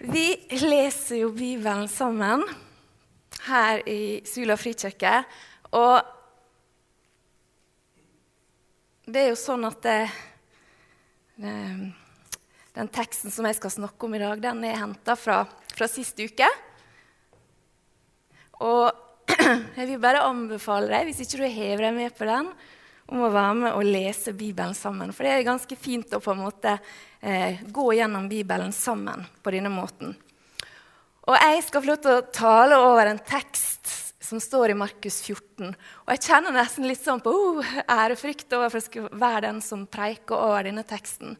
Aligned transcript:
Vi 0.00 0.46
leser 0.48 1.18
jo 1.20 1.26
Bibelen 1.36 1.84
sammen 1.92 2.40
her 3.44 3.82
i 3.84 4.22
Sula 4.24 4.56
frikirke. 4.56 5.18
Og 5.76 6.00
det 9.04 9.26
er 9.26 9.28
jo 9.28 9.36
sånn 9.36 9.68
at 9.68 9.84
det, 9.84 9.98
den 11.36 12.90
teksten 12.96 13.34
som 13.34 13.44
jeg 13.44 13.58
skal 13.58 13.74
snakke 13.76 14.08
om 14.08 14.16
i 14.16 14.22
dag, 14.24 14.40
den 14.40 14.64
er 14.64 14.80
henta 14.80 15.18
fra, 15.20 15.42
fra 15.76 15.90
sist 15.92 16.16
uke. 16.16 16.48
Og 18.64 18.88
jeg 19.76 19.84
vil 19.84 20.00
bare 20.00 20.24
anbefale 20.24 20.88
deg, 20.88 21.10
hvis 21.10 21.26
ikke 21.26 21.42
du 21.42 21.48
hever 21.60 21.90
deg 21.90 21.98
med 22.00 22.16
på 22.16 22.30
den, 22.30 22.48
om 23.10 23.24
å 23.26 23.32
være 23.34 23.54
med 23.58 23.74
og 23.74 23.86
lese 23.86 24.32
Bibelen 24.36 24.74
sammen. 24.76 25.12
For 25.14 25.26
det 25.26 25.34
er 25.34 25.46
ganske 25.46 25.76
fint 25.78 26.12
å 26.14 26.22
på 26.22 26.34
en 26.34 26.42
måte 26.44 26.76
eh, 27.20 27.60
gå 27.66 27.86
gjennom 27.98 28.28
Bibelen 28.30 28.72
sammen 28.74 29.26
på 29.42 29.54
denne 29.54 29.72
måten. 29.72 30.14
Og 31.26 31.36
jeg 31.36 31.64
skal 31.66 31.82
få 31.82 31.90
lov 31.90 31.98
til 32.02 32.16
å 32.16 32.28
tale 32.34 32.78
over 32.80 33.10
en 33.10 33.20
tekst 33.22 33.92
som 34.30 34.40
står 34.40 34.72
i 34.72 34.78
Markus 34.78 35.18
14. 35.26 35.72
Og 36.06 36.12
jeg 36.14 36.22
kjenner 36.28 36.54
nesten 36.54 36.86
litt 36.86 37.02
sånn 37.02 37.22
på 37.22 37.32
uh, 37.34 37.74
ærefrykt 37.90 38.54
over 38.54 38.70
for 38.70 38.84
skal 38.84 39.10
være 39.10 39.48
den 39.48 39.60
som 39.64 39.88
preiker 39.90 40.38
over 40.38 40.68
denne 40.68 40.86
teksten. 40.86 41.34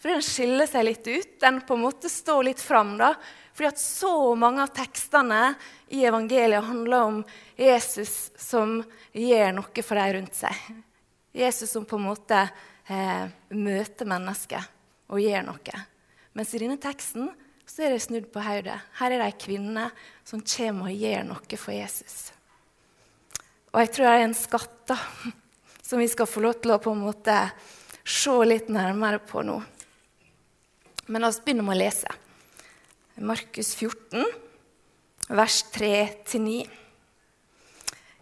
For 0.00 0.08
den 0.08 0.24
skiller 0.24 0.68
seg 0.68 0.86
litt 0.88 1.04
ut. 1.04 1.34
Den 1.42 1.60
på 1.68 1.76
en 1.76 1.84
måte 1.84 2.08
står 2.08 2.48
litt 2.48 2.62
fram. 2.64 2.96
da, 2.96 3.12
fordi 3.52 3.68
at 3.68 3.82
så 3.82 4.12
mange 4.40 4.64
av 4.64 4.72
tekstene 4.72 5.54
i 5.92 6.06
evangeliet 6.08 6.64
handler 6.64 7.10
om 7.10 7.18
Jesus 7.60 8.30
som 8.40 8.78
gjør 9.12 9.58
noe 9.58 9.84
for 9.84 10.00
de 10.00 10.14
rundt 10.16 10.38
seg. 10.38 10.56
Jesus 11.32 11.70
som 11.70 11.86
på 11.86 11.98
en 11.98 12.08
måte 12.08 12.40
eh, 12.90 13.26
møter 13.54 14.08
mennesket 14.08 15.10
og 15.10 15.22
gjør 15.22 15.46
noe. 15.46 15.84
Mens 16.34 16.54
i 16.54 16.60
denne 16.62 16.78
teksten 16.80 17.30
så 17.70 17.86
er 17.86 17.94
det 17.94 18.02
snudd 18.02 18.28
på 18.34 18.42
hodet. 18.42 18.78
Her 18.98 19.12
er 19.12 19.20
det 19.20 19.28
ei 19.28 19.36
kvinne 19.38 19.88
som 20.26 20.42
kommer 20.42 20.90
og 20.90 21.02
gjør 21.04 21.26
noe 21.28 21.58
for 21.60 21.74
Jesus. 21.74 22.30
Og 23.70 23.82
jeg 23.84 23.92
tror 23.94 24.08
det 24.08 24.14
er 24.16 24.24
en 24.26 24.34
skatt 24.34 24.78
da, 24.90 24.98
som 25.86 26.02
vi 26.02 26.08
skal 26.10 26.30
få 26.30 26.42
lov 26.42 26.58
til 26.62 26.74
å 26.74 26.80
på 26.82 26.94
en 26.94 27.04
måte 27.04 27.36
se 28.02 28.34
litt 28.46 28.70
nærmere 28.72 29.22
på 29.22 29.44
nå. 29.46 29.60
Men 31.10 31.22
la 31.22 31.30
oss 31.30 31.40
begynne 31.42 31.66
med 31.66 31.76
å 31.76 31.80
lese. 31.80 32.10
Markus 33.20 33.74
14, 33.76 34.24
vers 35.30 35.62
3-9. 35.74 36.79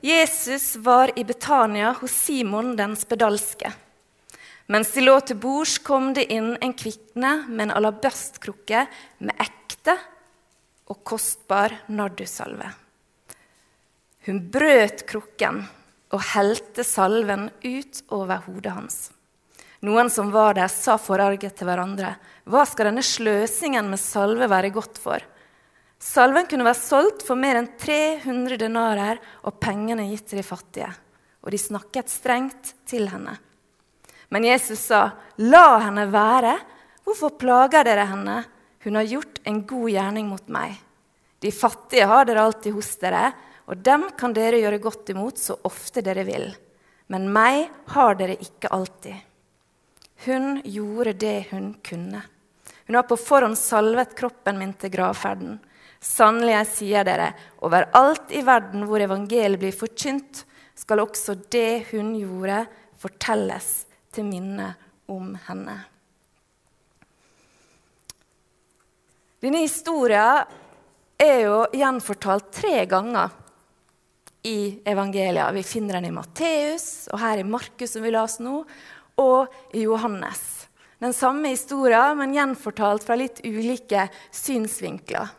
Jesus 0.00 0.76
var 0.76 1.18
i 1.18 1.24
Betania 1.24 1.92
hos 2.00 2.12
Simon 2.12 2.76
den 2.76 2.96
spedalske. 2.96 3.72
Mens 4.70 4.92
de 4.94 5.02
lå 5.02 5.16
til 5.26 5.38
bords, 5.40 5.78
kom 5.82 6.12
det 6.14 6.28
inn 6.30 6.52
en 6.60 6.74
kvikne 6.76 7.32
med 7.48 7.64
en 7.66 7.74
alabastkrukke 7.80 8.84
med 9.18 9.42
ekte 9.42 9.96
og 10.92 11.00
kostbar 11.08 11.74
nardusalve. 11.90 12.70
Hun 14.28 14.42
brøt 14.52 15.02
krukken 15.08 15.64
og 16.14 16.26
helte 16.34 16.84
salven 16.86 17.48
ut 17.64 18.02
over 18.14 18.44
hodet 18.46 18.74
hans. 18.76 18.98
Noen 19.82 20.10
som 20.10 20.30
var 20.34 20.54
der, 20.58 20.70
sa 20.70 20.98
forarget 20.98 21.56
til 21.58 21.68
hverandre.: 21.68 22.14
Hva 22.46 22.64
skal 22.66 22.90
denne 22.90 23.02
sløsingen 23.02 23.90
med 23.90 23.98
salve 23.98 24.46
være 24.50 24.70
godt 24.74 24.98
for? 24.98 25.22
Salven 25.98 26.46
kunne 26.46 26.66
vært 26.66 26.80
solgt 26.80 27.24
for 27.26 27.38
mer 27.38 27.58
enn 27.58 27.72
300 27.78 28.58
denarer 28.60 29.18
og 29.42 29.58
pengene 29.58 30.06
gitt 30.12 30.28
til 30.30 30.40
de 30.40 30.46
fattige. 30.46 30.90
Og 31.42 31.50
de 31.54 31.58
snakket 31.58 32.10
strengt 32.10 32.74
til 32.86 33.08
henne. 33.10 33.34
Men 34.30 34.44
Jesus 34.44 34.78
sa, 34.78 35.12
'La 35.38 35.78
henne 35.80 36.06
være. 36.12 36.58
Hvorfor 37.04 37.38
plager 37.38 37.84
dere 37.84 38.06
henne? 38.06 38.44
Hun 38.84 38.94
har 38.94 39.02
gjort 39.02 39.40
en 39.44 39.66
god 39.66 39.90
gjerning 39.90 40.28
mot 40.28 40.48
meg.' 40.48 40.78
'De 41.40 41.50
fattige 41.50 42.06
har 42.06 42.24
dere 42.24 42.42
alltid 42.42 42.74
hos 42.74 42.96
dere, 42.96 43.32
og 43.66 43.82
dem 43.82 44.10
kan 44.18 44.32
dere 44.32 44.58
gjøre 44.58 44.82
godt 44.82 45.10
imot 45.10 45.38
så 45.38 45.58
ofte 45.64 46.02
dere 46.02 46.24
vil.' 46.24 46.54
'Men 47.08 47.32
meg 47.32 47.70
har 47.94 48.14
dere 48.14 48.36
ikke 48.36 48.70
alltid.' 48.70 49.24
Hun 50.26 50.62
gjorde 50.64 51.12
det 51.14 51.46
hun 51.50 51.74
kunne. 51.82 52.22
Hun 52.86 52.94
har 52.94 53.02
på 53.06 53.16
forhånd 53.16 53.56
salvet 53.58 54.16
kroppen 54.16 54.58
min 54.58 54.72
til 54.72 54.90
gravferden. 54.90 55.60
Sannelig, 55.98 56.54
jeg 56.54 56.70
sier 56.72 57.06
dere, 57.06 57.32
overalt 57.66 58.30
i 58.30 58.44
verden 58.46 58.86
hvor 58.86 59.02
evangeliet 59.02 59.58
blir 59.60 59.74
forkynt, 59.74 60.44
skal 60.78 61.02
også 61.02 61.34
det 61.50 61.88
hun 61.90 62.12
gjorde, 62.14 62.62
fortelles 62.98 63.70
til 64.14 64.26
minne 64.26 64.72
om 65.10 65.32
henne. 65.48 65.74
Denne 69.42 69.62
historien 69.62 70.46
er 71.18 71.36
jo 71.44 71.58
gjenfortalt 71.74 72.50
tre 72.54 72.82
ganger 72.90 73.34
i 74.46 74.78
evangelia. 74.86 75.50
Vi 75.54 75.62
finner 75.66 75.98
den 75.98 76.08
i 76.10 76.14
Matteus, 76.14 77.08
og 77.12 77.20
her 77.22 77.42
i 77.42 77.46
Markus, 77.46 77.92
som 77.94 78.06
vi 78.06 78.14
las 78.14 78.38
nå, 78.42 78.62
og 79.18 79.74
i 79.74 79.82
Johannes. 79.82 80.68
Den 80.98 81.14
samme 81.14 81.52
historien, 81.52 82.18
men 82.18 82.34
gjenfortalt 82.34 83.06
fra 83.06 83.18
litt 83.18 83.42
ulike 83.46 84.08
synsvinkler. 84.34 85.30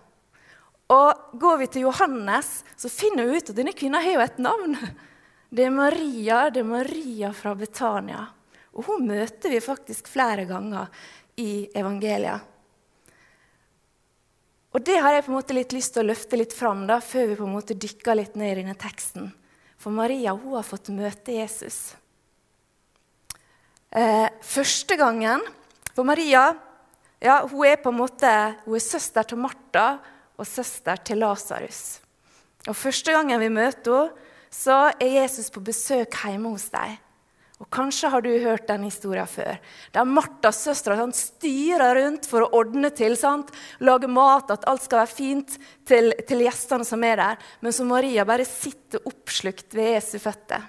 Og 0.90 1.38
Går 1.40 1.58
vi 1.62 1.68
til 1.70 1.86
Johannes, 1.86 2.64
så 2.76 2.90
finner 2.90 3.28
vi 3.28 3.38
ut 3.38 3.52
at 3.52 3.58
denne 3.58 3.76
kvinnen 3.78 4.02
har 4.02 4.16
jo 4.16 4.24
et 4.26 4.40
navn. 4.42 4.76
Det 5.50 5.66
er 5.66 5.74
Maria, 5.74 6.44
det 6.50 6.64
er 6.64 6.70
Maria 6.70 7.30
fra 7.34 7.54
Betania. 7.58 8.24
Og 8.74 8.86
hun 8.86 9.06
møter 9.10 9.54
vi 9.54 9.62
faktisk 9.62 10.10
flere 10.10 10.48
ganger 10.50 10.90
i 11.42 11.70
evangeliet. 11.78 12.46
Og 14.70 14.84
det 14.86 15.00
har 15.02 15.16
jeg 15.16 15.26
på 15.26 15.32
en 15.32 15.40
måte 15.40 15.56
litt 15.58 15.74
lyst 15.74 15.96
til 15.96 16.04
å 16.04 16.10
løfte 16.12 16.38
litt 16.38 16.54
fram 16.54 16.84
da, 16.90 17.00
før 17.02 17.32
vi 17.32 17.38
på 17.40 17.48
en 17.48 17.56
måte 17.56 17.78
dykker 17.78 18.18
litt 18.20 18.36
ned 18.38 18.52
i 18.52 18.60
denne 18.62 18.78
teksten. 18.78 19.32
For 19.82 19.94
Maria 19.96 20.36
hun 20.38 20.58
har 20.58 20.68
fått 20.68 20.92
møte 20.94 21.34
Jesus. 21.34 21.96
Eh, 23.90 24.28
første 24.46 24.94
gangen 25.00 25.42
For 25.96 26.06
Maria 26.06 26.52
ja, 27.18 27.40
hun 27.50 27.66
er 27.66 27.80
på 27.82 27.90
en 27.90 27.98
måte, 27.98 28.30
hun 28.68 28.78
er 28.78 28.84
søster 28.86 29.26
til 29.26 29.42
Martha 29.42 29.98
og 30.40 30.48
søster 30.48 31.02
til 31.04 31.22
Lasarus. 31.22 32.00
Og 32.68 32.76
Første 32.76 33.14
gangen 33.16 33.40
vi 33.42 33.52
møter 33.54 34.08
henne, 34.08 34.26
så 34.50 34.90
er 34.98 35.12
Jesus 35.14 35.52
på 35.54 35.62
besøk 35.62 36.16
hjemme 36.26 36.50
hos 36.50 36.72
dem. 36.74 36.96
Og 37.60 37.68
Kanskje 37.76 38.10
har 38.10 38.24
du 38.24 38.30
hørt 38.40 38.70
den 38.70 38.86
historien 38.88 39.28
før. 39.28 39.60
Der 39.94 40.08
Martha, 40.08 40.50
sånn, 40.56 41.12
styrer 41.14 42.00
rundt 42.00 42.26
for 42.30 42.46
å 42.46 42.52
ordne 42.62 42.90
til. 42.96 43.18
sant? 43.20 43.52
Lage 43.84 44.08
mat, 44.08 44.50
at 44.50 44.64
alt 44.66 44.86
skal 44.86 45.04
være 45.04 45.12
fint 45.12 45.58
til, 45.86 46.14
til 46.26 46.46
gjestene 46.46 46.88
som 46.88 47.04
er 47.04 47.20
der. 47.20 47.38
Men 47.62 47.76
så 47.76 47.86
Maria 47.86 48.24
bare 48.26 48.48
sitter 48.48 49.04
oppslukt 49.06 49.76
ved 49.76 49.98
Jesu 49.98 50.18
føtter. 50.24 50.64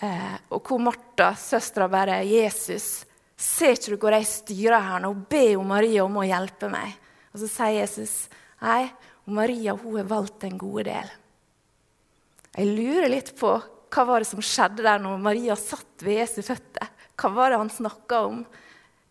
Eh, 0.00 0.36
og 0.54 0.62
hvor 0.64 0.80
Martha, 0.80 1.34
søstera, 1.34 1.88
bare 1.90 2.22
'Jesus, 2.24 3.04
ser 3.36 3.74
ikke 3.74 3.90
du 3.90 3.96
hvor 3.98 4.14
jeg 4.14 4.26
styrer 4.26 4.80
her 4.80 5.00
nå?' 5.02 5.26
Be 5.28 5.56
om 5.58 5.66
Maria 5.66 6.04
om 6.04 6.16
å 6.16 6.26
hjelpe 6.26 6.70
meg. 6.70 6.96
Og 7.38 7.44
så 7.44 7.48
sier 7.52 7.78
Jesus, 7.78 8.28
'Nei, 8.58 8.90
Maria 9.30 9.76
hun 9.78 9.96
har 9.96 10.08
valgt 10.10 10.40
den 10.42 10.58
gode 10.58 10.90
del'. 10.90 11.12
Jeg 12.58 12.66
lurer 12.74 13.08
litt 13.08 13.36
på 13.38 13.52
hva 13.88 14.04
var 14.04 14.18
det 14.18 14.26
som 14.26 14.42
skjedde 14.42 14.82
der 14.82 14.98
når 14.98 15.20
Maria 15.22 15.54
satt 15.54 16.02
ved 16.02 16.18
Jesu 16.18 16.42
føtter. 16.42 16.88
Hva 17.14 17.30
var 17.30 17.50
det 17.50 17.60
han 17.62 17.70
snakka 17.70 18.20
om? 18.26 18.42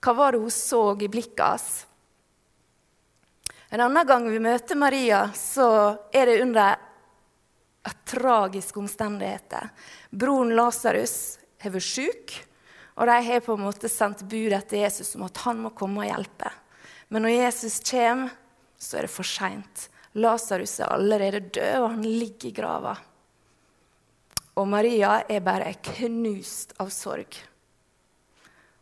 Hva 0.03 0.13
var 0.13 0.35
det 0.35 0.41
hun 0.43 0.51
så 0.51 0.81
i 0.99 1.07
blikket 1.07 1.39
hans? 1.45 1.85
En 3.71 3.79
annen 3.79 4.07
gang 4.07 4.27
vi 4.27 4.43
møter 4.43 4.75
Maria, 4.75 5.31
så 5.31 5.95
er 6.11 6.25
det 6.25 6.41
under 6.43 6.75
tragiske 8.03 8.79
omstendigheter. 8.79 9.71
Broren 10.11 10.51
Lasarus 10.55 11.39
har 11.63 11.71
vært 11.71 11.87
syk, 11.87 12.35
og 12.99 13.07
de 13.07 13.17
har 13.31 13.43
på 13.47 13.55
en 13.55 13.63
måte 13.63 13.87
sendt 13.87 14.27
bud 14.27 14.51
etter 14.51 14.83
Jesus 14.83 15.15
om 15.15 15.23
at 15.27 15.43
han 15.47 15.63
må 15.63 15.71
komme 15.71 16.03
og 16.03 16.11
hjelpe. 16.11 16.51
Men 17.07 17.23
når 17.23 17.35
Jesus 17.37 17.79
kommer, 17.87 18.33
så 18.77 18.97
er 18.97 19.07
det 19.07 19.13
for 19.13 19.27
seint. 19.27 19.87
Lasarus 20.17 20.79
er 20.81 20.93
allerede 20.93 21.39
død, 21.53 21.75
og 21.81 21.91
han 21.95 22.03
ligger 22.05 22.49
i 22.49 22.55
grava. 22.57 22.95
Og 24.57 24.65
Maria 24.67 25.19
er 25.29 25.45
bare 25.45 25.75
knust 25.93 26.73
av 26.81 26.89
sorg. 26.93 27.37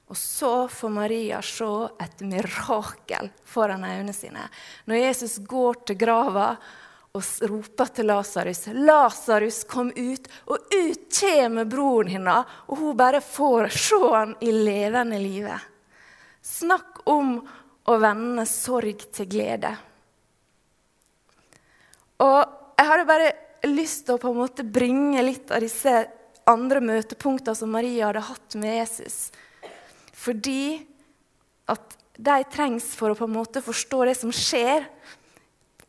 Og 0.05 0.17
så 0.17 0.67
får 0.69 0.91
Maria 0.93 1.41
se 1.43 1.67
et 2.01 2.21
mirakel 2.23 3.31
foran 3.49 3.83
øynene 3.83 4.13
sine. 4.13 4.45
Når 4.85 5.01
Jesus 5.01 5.39
går 5.43 5.81
til 5.87 5.97
grava 5.99 6.51
og 7.15 7.23
roper 7.49 7.91
til 7.95 8.09
Lasarus 8.11 8.67
'Lasarus, 8.67 9.63
kom 9.67 9.89
ut!' 9.95 10.27
Og 10.47 10.59
ut 10.71 11.19
kommer 11.19 11.65
broren 11.65 12.11
hennes, 12.11 12.45
og 12.67 12.77
hun 12.77 12.97
bare 12.97 13.21
får 13.21 13.69
se 13.71 14.01
han 14.13 14.35
i 14.41 14.51
levende 14.51 15.19
live. 15.19 15.59
Snakk 16.41 17.01
om 17.05 17.39
å 17.85 17.97
vende 18.01 18.45
sorg 18.49 19.05
til 19.13 19.29
glede. 19.29 19.71
Og 22.23 22.39
jeg 22.79 22.89
hadde 22.89 23.09
bare 23.09 23.33
lyst 23.67 24.05
til 24.05 24.15
å 24.15 24.21
på 24.21 24.31
en 24.31 24.39
måte 24.39 24.65
bringe 24.67 25.21
litt 25.25 25.51
av 25.53 25.63
disse 25.63 25.93
andre 26.49 26.81
møtepunktene 26.83 27.57
som 27.57 27.71
Maria 27.73 28.09
hadde 28.09 28.25
hatt 28.27 28.57
med 28.61 28.77
Jesus. 28.77 29.17
Fordi 30.15 30.85
at 31.71 31.95
de 32.15 32.37
trengs 32.51 32.87
for 32.95 33.11
å 33.11 33.17
på 33.17 33.27
en 33.27 33.35
måte 33.35 33.63
forstå 33.65 34.05
det 34.07 34.15
som 34.19 34.31
skjer 34.33 34.85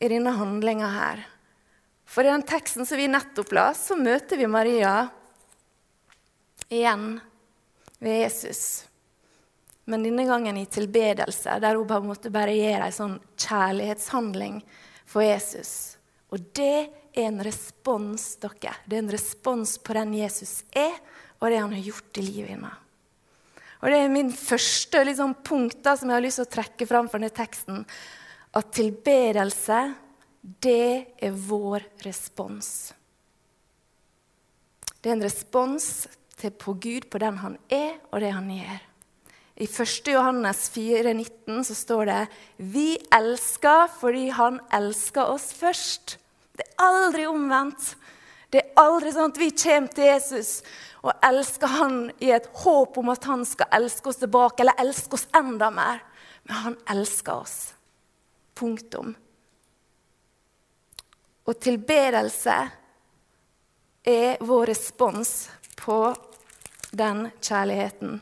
i 0.00 0.10
denne 0.10 0.32
handlinga 0.36 0.88
her. 0.92 1.22
For 2.06 2.24
i 2.24 2.32
den 2.32 2.44
teksten 2.46 2.86
som 2.86 2.98
vi 2.98 3.08
nettopp 3.10 3.52
la, 3.56 3.70
så 3.76 3.96
møter 3.98 4.38
vi 4.40 4.48
Maria 4.50 5.08
igjen 6.68 7.16
ved 8.02 8.20
Jesus. 8.24 8.86
Men 9.86 10.02
denne 10.02 10.24
gangen 10.26 10.56
i 10.58 10.66
tilbedelse, 10.66 11.58
der 11.62 11.78
hun 11.78 11.86
på 11.86 12.00
en 12.00 12.08
måte 12.10 12.32
bare 12.34 12.54
gjør 12.56 12.86
en 12.86 12.94
sånn 12.94 13.18
kjærlighetshandling 13.38 14.58
for 15.06 15.22
Jesus. 15.22 15.96
Og 16.34 16.42
det 16.58 16.88
er 17.14 17.28
en 17.28 17.38
respons 17.46 18.24
dere. 18.42 18.74
Det 18.84 18.98
er 18.98 19.04
en 19.04 19.14
respons 19.14 19.76
på 19.78 19.94
den 19.96 20.16
Jesus 20.18 20.58
er, 20.74 20.98
og 21.38 21.52
det 21.52 21.62
han 21.62 21.76
har 21.76 21.86
gjort 21.86 22.18
i 22.18 22.26
livet 22.26 22.56
hennes. 22.56 22.82
Og 23.84 23.92
Det 23.92 23.98
er 24.00 24.10
min 24.10 24.32
første 24.32 25.02
liksom, 25.04 25.36
punkt 25.46 25.82
da, 25.84 25.94
som 25.94 26.10
jeg 26.10 26.16
har 26.16 26.24
lyst 26.24 26.40
til 26.40 26.46
å 26.48 26.54
trekke 26.56 26.88
fram 26.88 27.10
fra 27.12 27.20
denne 27.20 27.34
teksten 27.36 27.84
at 28.56 28.70
tilbedelse, 28.74 29.80
det 30.64 31.16
er 31.22 31.40
vår 31.46 31.84
respons. 32.06 32.70
Det 34.98 35.12
er 35.12 35.18
en 35.18 35.26
respons 35.26 35.86
til, 36.40 36.50
på 36.50 36.74
Gud, 36.80 37.06
på 37.12 37.20
den 37.22 37.38
han 37.44 37.58
er, 37.70 37.98
og 38.10 38.24
det 38.24 38.32
han 38.34 38.48
gjør. 38.50 38.80
I 39.56 39.64
1. 39.64 40.08
Johannes 40.12 40.68
4, 40.70 41.12
19 41.14 41.64
så 41.64 41.74
står 41.74 42.06
det 42.06 42.22
Vi 42.56 42.98
elsker 43.12 43.86
fordi 44.00 44.28
han 44.36 44.60
elsker 44.72 45.32
oss 45.32 45.52
først. 45.56 46.18
Det 46.56 46.66
er 46.66 46.84
aldri 46.84 47.24
omvendt. 47.28 47.94
Det 48.52 48.60
er 48.60 48.76
aldri 48.80 49.12
sånn 49.12 49.32
at 49.32 49.40
vi 49.40 49.48
kommer 49.56 49.92
til 49.96 50.10
Jesus 50.10 50.60
og 51.06 51.12
elsker 51.24 51.70
han 51.70 51.98
i 52.24 52.32
et 52.34 52.48
håp 52.64 52.98
om 52.98 53.12
at 53.12 53.24
han 53.30 53.44
skal 53.46 53.70
elske 53.78 54.10
oss 54.10 54.18
tilbake, 54.18 54.62
eller 54.62 54.80
elske 54.82 55.14
oss 55.14 55.28
enda 55.36 55.68
mer. 55.70 56.02
Men 56.46 56.56
han 56.64 56.76
elsker 56.90 57.44
oss. 57.44 57.56
Punktum. 58.56 59.12
Og 61.46 61.60
tilbedelse 61.62 62.56
er 64.06 64.40
vår 64.42 64.66
respons 64.72 65.34
på 65.78 66.00
den 66.90 67.28
kjærligheten. 67.38 68.18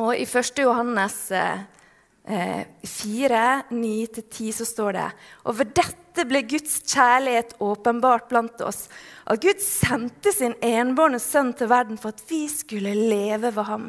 Og 0.00 0.16
i 0.18 0.24
1. 0.26 0.58
Johannes 0.64 1.18
eh, 1.30 2.64
4, 2.84 3.40
9-10 3.70 4.50
så 4.56 4.66
står 4.66 4.96
det 4.96 5.08
Og 5.44 5.58
ved 5.58 5.74
dette 5.76 6.24
ble 6.26 6.40
Guds 6.48 6.80
kjærlighet 6.88 7.54
åpenbart 7.62 8.28
blant 8.30 8.62
oss. 8.64 8.88
At 9.26 9.42
Gud 9.42 9.62
sendte 9.62 10.32
sin 10.34 10.56
enbårne 10.62 11.20
sønn 11.22 11.52
til 11.58 11.70
verden 11.70 12.00
for 12.00 12.14
at 12.14 12.24
vi 12.30 12.46
skulle 12.50 12.94
leve 12.94 13.50
ved 13.54 13.68
ham. 13.70 13.88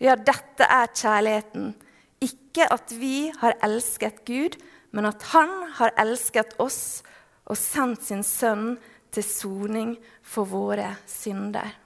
Ja, 0.00 0.16
dette 0.16 0.68
er 0.68 0.92
kjærligheten. 0.92 1.72
Ikke 2.20 2.68
at 2.72 2.92
vi 2.96 3.30
har 3.40 3.56
elsket 3.64 4.24
Gud, 4.28 4.56
men 4.92 5.08
at 5.08 5.22
Han 5.32 5.52
har 5.76 5.92
elsket 6.00 6.56
oss 6.60 7.02
og 7.46 7.56
sendt 7.56 8.04
sin 8.04 8.24
sønn 8.24 8.76
til 9.12 9.24
soning 9.24 9.96
for 10.24 10.48
våre 10.48 10.96
synder. 11.08 11.85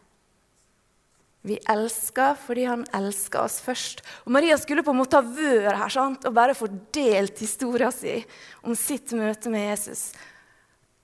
Vi 1.46 1.56
elsker 1.72 2.34
fordi 2.36 2.66
han 2.68 2.82
elsker 2.96 3.40
oss 3.46 3.60
først. 3.64 4.02
Og 4.26 4.34
Maria 4.36 4.58
skulle 4.60 4.84
på 4.84 4.92
en 4.92 5.00
måte 5.00 5.20
ha 5.20 5.24
vært 5.24 5.78
her 5.80 5.92
sant? 5.94 6.26
og 6.28 6.36
bare 6.36 6.56
fordelt 6.56 7.40
historien 7.40 7.94
sin 7.94 8.26
om 8.60 8.76
sitt 8.76 9.14
møte 9.16 9.52
med 9.52 9.70
Jesus. 9.70 10.10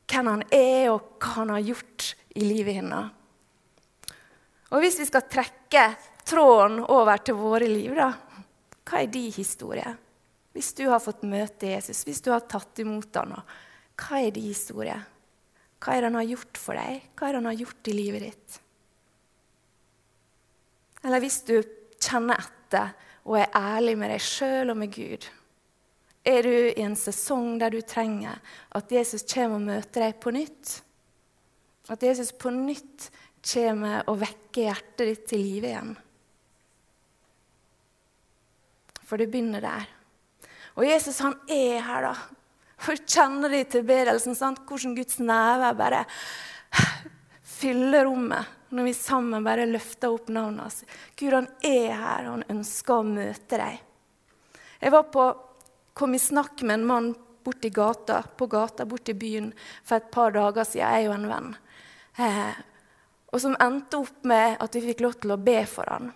Hvem 0.07 0.29
han 0.31 0.45
er, 0.53 0.93
og 0.93 1.17
hva 1.19 1.33
han 1.41 1.55
har 1.55 1.65
gjort 1.73 2.13
i 2.37 2.45
livet 2.45 2.79
hennes. 2.79 3.15
Og 4.71 4.83
hvis 4.83 4.99
vi 5.01 5.07
skal 5.09 5.25
trekke 5.31 5.87
tråden 6.27 6.83
over 6.85 7.23
til 7.25 7.39
våre 7.39 7.69
liv, 7.71 7.95
da, 7.97 8.11
hva 8.87 9.01
er 9.03 9.11
din 9.11 9.33
historie? 9.35 9.89
Hvis 10.55 10.73
du 10.77 10.85
har 10.91 11.03
fått 11.03 11.25
møte 11.27 11.73
Jesus, 11.73 12.05
hvis 12.07 12.23
du 12.25 12.31
har 12.33 12.45
tatt 12.49 12.79
imot 12.83 13.17
ham, 13.19 13.35
hva 13.97 14.21
er 14.21 14.35
din 14.37 14.51
historie? 14.51 14.99
Hva 15.81 15.97
er 15.97 16.05
det 16.05 16.11
han 16.11 16.21
har 16.21 16.29
gjort 16.29 16.61
for 16.61 16.79
deg? 16.79 17.11
Hva 17.17 17.29
er 17.29 17.35
det 17.35 17.43
han 17.43 17.51
har 17.51 17.61
gjort 17.65 17.91
i 17.91 17.97
livet 17.97 18.25
ditt? 18.29 18.61
Eller 21.07 21.23
hvis 21.23 21.41
du 21.47 21.61
kjenner 22.03 22.41
etter 22.43 22.95
og 23.27 23.39
er 23.39 23.53
ærlig 23.55 23.97
med 23.99 24.11
deg 24.11 24.23
sjøl 24.23 24.73
og 24.73 24.79
med 24.79 24.93
Gud. 24.95 25.27
Er 26.27 26.43
du 26.43 26.51
i 26.51 26.83
en 26.83 26.97
sesong 26.99 27.55
der 27.61 27.71
du 27.75 27.81
trenger 27.87 28.41
at 28.75 28.91
Jesus 28.91 29.23
kommer 29.31 29.61
og 29.61 29.69
møter 29.69 30.07
deg 30.07 30.19
på 30.23 30.33
nytt? 30.35 30.81
At 31.91 32.03
Jesus 32.03 32.33
på 32.35 32.51
nytt 32.51 33.11
kommer 33.47 34.03
og 34.11 34.19
vekker 34.25 34.67
hjertet 34.67 35.11
ditt 35.11 35.29
til 35.31 35.43
live 35.43 35.71
igjen? 35.71 35.93
For 39.07 39.23
det 39.23 39.29
begynner 39.31 39.63
der. 39.63 39.87
Og 40.75 40.87
Jesus 40.87 41.23
han 41.23 41.37
er 41.47 41.79
her, 41.87 42.11
da. 42.11 42.15
For 42.83 42.99
kjenner 42.99 43.53
de 43.55 43.63
tilbedelsen, 43.71 44.35
sant? 44.37 44.65
hvordan 44.67 44.97
Guds 44.99 45.21
nærvær 45.23 45.79
bare 45.79 46.03
fyller 47.57 48.05
rommet 48.11 48.56
når 48.71 48.89
vi 48.89 48.95
sammen 48.99 49.45
bare 49.47 49.67
løfter 49.69 50.15
opp 50.15 50.31
navnet 50.33 50.67
hans. 50.67 50.81
Gud, 51.17 51.35
han 51.35 51.49
er 51.65 51.93
her, 51.93 52.27
og 52.27 52.33
han 52.39 52.49
ønsker 52.57 52.97
å 52.97 53.07
møte 53.07 53.61
deg. 53.61 53.83
Jeg 54.81 54.93
var 54.93 55.07
på, 55.13 55.27
kom 55.97 56.17
i 56.17 56.21
snakk 56.21 56.63
med 56.67 56.81
en 56.81 56.89
mann 56.89 57.13
borti 57.47 57.71
gata, 57.71 58.23
på 58.37 58.49
gata 58.51 58.87
borti 58.89 59.15
byen 59.15 59.53
for 59.85 60.01
et 60.01 60.11
par 60.13 60.35
dager 60.35 60.67
siden, 60.67 60.83
jeg 60.83 61.03
er 61.03 61.07
jo 61.07 61.15
en 61.15 61.29
venn. 61.31 61.53
Eh, 62.19 62.59
og 63.33 63.43
som 63.43 63.57
endte 63.63 64.01
opp 64.03 64.27
med 64.27 64.59
at 64.63 64.77
vi 64.77 64.83
fikk 64.89 65.05
lov 65.05 65.17
til 65.21 65.35
å 65.35 65.41
be 65.41 65.61
for 65.71 65.89
han. 65.93 66.11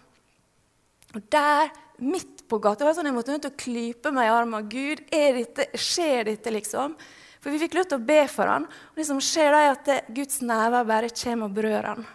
Og 1.14 1.23
der, 1.32 1.70
midt 2.03 2.44
på 2.50 2.58
gata, 2.62 2.85
var 2.85 2.93
det 2.93 2.99
sånn 3.00 3.11
jeg 3.11 3.17
måtte 3.17 3.35
ut 3.37 3.49
og 3.49 3.58
klype 3.61 4.12
meg 4.14 4.29
i 4.29 4.35
armen. 4.35 4.69
Gud, 4.70 5.03
dette, 5.11 5.67
skjer 5.79 6.31
dette, 6.31 6.53
liksom? 6.55 6.94
For 7.41 7.53
vi 7.53 7.60
fikk 7.63 7.77
lov 7.79 7.89
til 7.91 8.01
å 8.01 8.06
be 8.06 8.22
for 8.31 8.51
han. 8.51 8.67
Og 8.67 9.01
det 9.01 9.06
som 9.08 9.20
skjer, 9.22 9.55
er 9.56 9.75
at 9.75 10.13
Guds 10.15 10.43
nærvær 10.44 10.89
bare 10.89 11.13
kommer 11.15 11.48
og 11.48 11.56
berører 11.56 11.93
han. 11.94 12.08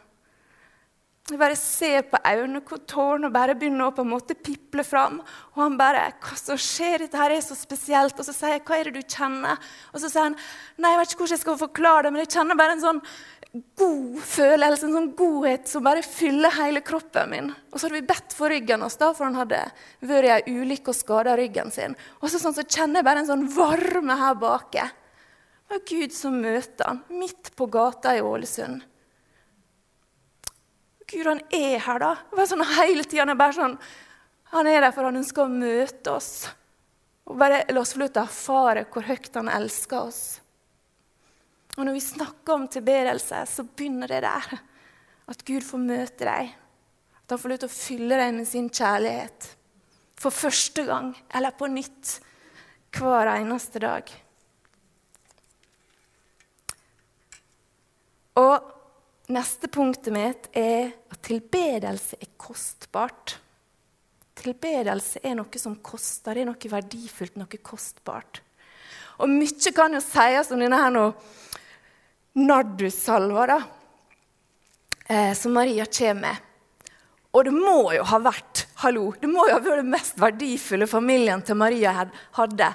Jeg 1.25 1.39
bare 1.41 1.55
ser 1.57 2.03
på 2.05 2.19
øynene 2.21 2.61
tårene 2.85 3.31
bare 3.33 3.55
begynner 3.57 3.87
å 3.87 3.93
på 3.97 4.03
en 4.05 4.11
måte 4.11 4.35
piple 4.37 4.83
fram. 4.85 5.23
Og 5.55 5.61
han 5.63 5.77
bare 5.77 6.13
'Hva 6.21 6.37
som 6.37 6.55
skjer? 6.55 6.99
Dette 6.99 7.17
her 7.17 7.31
er 7.31 7.41
så 7.41 7.57
spesielt.' 7.57 8.19
Og 8.19 8.25
så 8.25 8.31
sier 8.31 8.53
jeg 8.53 8.63
'Hva 8.63 8.77
er 8.77 8.83
det 8.83 8.93
du 8.93 9.01
kjenner?' 9.01 9.57
Og 9.91 10.01
så 10.01 10.07
sier 10.07 10.21
han 10.21 10.35
'Nei, 10.77 10.91
jeg 10.91 10.99
vet 10.99 11.09
ikke 11.09 11.17
hvordan 11.25 11.37
jeg 11.37 11.39
skal 11.39 11.57
forklare 11.57 12.03
det, 12.03 12.13
men 12.13 12.21
jeg 12.21 12.29
kjenner 12.29 12.55
bare 12.55 12.71
en 12.73 12.81
sånn 12.81 13.01
god 13.75 14.19
følelse, 14.19 14.83
en 14.83 14.93
sånn 14.93 15.15
godhet 15.15 15.67
som 15.67 15.83
bare 15.83 16.03
fyller 16.03 16.51
hele 16.51 16.81
kroppen 16.81 17.29
min. 17.29 17.55
Og 17.71 17.79
så 17.79 17.87
hadde 17.87 18.01
vi 18.01 18.07
bedt 18.13 18.33
for 18.35 18.49
ryggen 18.49 18.81
hans, 18.81 18.97
da, 18.97 19.11
for 19.11 19.25
han 19.25 19.39
hadde 19.39 19.71
vært 20.01 20.25
i 20.25 20.33
ei 20.35 20.61
ulykke 20.61 20.89
og 20.89 20.95
skada 20.95 21.35
ryggen 21.35 21.71
sin. 21.71 21.95
Og 22.21 22.29
så, 22.29 22.37
sånn, 22.37 22.53
så 22.53 22.67
kjenner 22.67 23.01
jeg 23.01 23.05
bare 23.05 23.19
en 23.19 23.31
sånn 23.31 23.47
varme 23.55 24.15
her 24.19 24.35
bak. 24.35 24.71
Det 24.71 24.91
var 25.69 25.87
Gud 25.87 26.13
som 26.13 26.41
møter 26.41 26.85
han 26.85 27.03
midt 27.09 27.55
på 27.55 27.65
gata 27.65 28.13
i 28.13 28.21
Ålesund. 28.21 28.83
Gud, 31.15 31.27
han 31.29 31.39
er 31.55 31.79
her, 31.79 31.99
da. 32.01 32.11
Det 32.27 32.35
var 32.35 32.47
sånn 32.49 32.63
Hele 32.75 33.03
tida 33.07 33.23
er 33.23 33.37
bare 33.39 33.55
sånn 33.55 33.75
Han 34.51 34.67
er 34.67 34.81
der 34.83 34.91
for 34.91 35.07
han 35.07 35.19
ønsker 35.21 35.45
å 35.45 35.51
møte 35.51 36.11
oss. 36.11 36.31
Og 37.25 37.37
bare 37.39 37.63
la 37.71 37.81
oss 37.81 37.93
få 37.95 38.01
lov 38.03 38.11
til 38.11 38.21
å 38.21 38.25
erfare 38.27 38.83
hvor 38.91 39.07
høyt 39.07 39.39
han 39.39 39.51
elsker 39.51 40.09
oss. 40.09 40.19
Og 41.75 41.81
når 41.83 41.95
vi 41.97 42.03
snakker 42.03 42.53
om 42.53 42.67
tilbedelse, 42.71 43.41
så 43.47 43.65
begynner 43.65 44.11
det 44.11 44.21
der. 44.27 44.59
At 45.31 45.41
Gud 45.47 45.65
får 45.65 45.81
møte 45.81 46.27
deg. 46.27 46.51
At 47.23 47.33
han 47.33 47.41
får 47.41 47.53
lov 47.53 47.63
til 47.63 47.71
å 47.71 47.75
fylle 47.75 48.19
deg 48.21 48.35
med 48.37 48.47
sin 48.47 48.69
kjærlighet. 48.69 49.49
For 50.21 50.35
første 50.35 50.85
gang, 50.87 51.09
eller 51.35 51.55
på 51.57 51.71
nytt, 51.71 52.19
hver 52.95 53.33
eneste 53.33 53.81
dag. 53.83 54.13
Og 58.39 58.74
Neste 59.33 59.67
punktet 59.73 60.13
mitt 60.13 60.49
er 60.53 60.91
at 61.09 61.21
tilbedelse 61.25 62.19
er 62.21 62.29
kostbart. 62.37 63.39
Tilbedelse 64.37 65.23
er 65.25 65.33
noe 65.39 65.61
som 65.61 65.79
koster. 65.81 66.35
Det 66.35 66.43
er 66.43 66.49
noe 66.51 66.71
verdifullt, 66.75 67.39
noe 67.39 67.61
kostbart. 67.65 68.43
Og 69.17 69.31
mye 69.31 69.73
kan 69.73 69.95
jo 69.95 70.03
sies 70.03 70.51
om 70.51 70.61
denne 70.61 70.77
her 70.77 70.93
nå 70.93 71.07
nardussalva 72.35 73.47
da, 73.47 73.59
eh, 75.07 75.33
som 75.33 75.55
Maria 75.55 75.85
kommer 75.85 76.21
med. 76.21 76.37
Og 77.33 77.45
det 77.45 77.53
må 77.55 77.93
jo 77.95 78.03
ha 78.03 78.19
vært 78.19 78.65
hallo, 78.83 79.09
det 79.19 79.27
må 79.27 79.47
jo 79.47 79.55
ha 79.55 79.63
vært 79.63 79.81
det 79.81 79.91
mest 79.91 80.19
verdifulle 80.19 80.87
familien 80.87 81.41
til 81.41 81.57
Maria 81.59 81.95
hadde. 82.37 82.69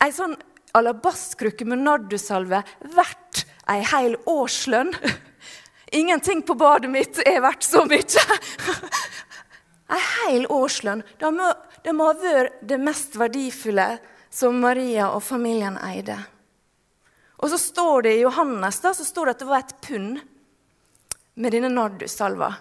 Ei 0.00 0.10
sånn 0.12 0.34
alabastkrukke 0.76 1.64
med 1.68 1.84
nardussalve 1.84 2.62
verdt 2.96 3.44
ei 3.70 3.80
hel 3.84 4.16
årslønn. 4.26 4.94
Ingenting 5.90 6.42
på 6.42 6.54
badet 6.54 6.90
mitt 6.90 7.18
er 7.26 7.40
verdt 7.42 7.66
så 7.66 7.84
mye. 7.88 8.24
Ei 9.94 10.00
hel 10.06 10.46
årslønn. 10.46 11.02
Det 11.18 11.30
det 11.82 11.94
må 11.96 12.10
ha 12.10 12.16
vært 12.20 12.60
det 12.68 12.78
mest 12.78 13.16
verdifulle 13.18 13.94
som 14.30 14.60
Maria 14.62 15.10
og 15.14 15.22
familien 15.24 15.78
eide. 15.80 16.18
Og 17.40 17.48
så 17.50 17.58
står 17.58 18.04
det 18.04 18.16
i 18.18 18.22
Johannes 18.22 18.80
da, 18.84 18.92
så 18.94 19.04
står 19.04 19.26
det 19.26 19.34
at 19.34 19.42
det 19.42 19.48
var 19.48 19.64
et 19.64 19.78
pund 19.86 20.20
med 21.40 21.54
denne 21.56 21.70
nardussalva. 21.72 22.52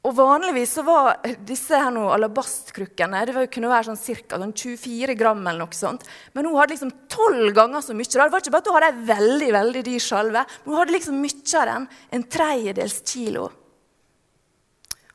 Og 0.00 0.14
Vanligvis 0.16 0.72
så 0.78 0.82
var 0.84 1.18
disse 1.44 1.76
her 1.76 1.90
nå 1.92 2.06
alabastkrukkene 2.14 3.20
det 3.28 3.42
kunne 3.52 3.68
være 3.68 3.90
sånn 3.90 4.00
ca. 4.00 4.38
Sånn 4.40 4.54
24 4.56 5.16
gram. 5.18 5.42
eller 5.44 5.66
noe 5.66 5.76
sånt. 5.76 6.06
Men 6.32 6.48
hun 6.48 6.56
hadde 6.56 6.72
liksom 6.72 6.92
tolv 7.12 7.52
ganger 7.56 7.84
så 7.84 7.96
mye. 7.96 8.08
Det 8.08 8.30
var 8.32 8.40
ikke 8.40 8.54
bare 8.54 8.64
at 8.64 8.70
hun 8.70 8.78
hadde 8.78 8.88
ei 8.94 9.08
veldig 9.10 9.50
veldig 9.58 9.82
dyr 9.84 10.00
salve, 10.00 10.44
men 10.64 10.72
hun 10.72 10.80
hadde 10.80 10.96
liksom 10.96 11.20
mye 11.20 11.60
av 11.60 11.66
den. 11.68 11.88
En 12.16 12.24
tredjedels 12.24 13.02
kilo. 13.04 13.50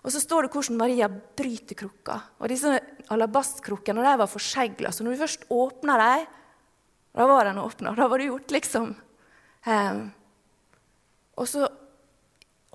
Og 0.06 0.14
så 0.14 0.22
står 0.22 0.46
det 0.46 0.54
hvordan 0.54 0.78
Maria 0.78 1.10
bryter 1.10 1.80
krukka. 1.80 2.20
Og 2.38 2.52
disse 2.54 2.78
alabastkrukkene 3.10 4.06
de 4.06 4.18
var 4.22 4.30
forsegla, 4.30 4.92
så 4.94 5.02
når 5.02 5.16
du 5.16 5.24
først 5.24 5.48
åpna 5.50 5.98
dem, 5.98 6.28
da 7.16 7.26
var 7.26 7.50
den 7.50 7.64
åpna. 7.64 7.96
Da 7.98 8.06
var 8.12 8.22
det 8.22 8.30
gjort, 8.30 8.54
liksom. 8.54 8.92
Um, 9.66 10.02
og 11.42 11.50
så 11.50 11.66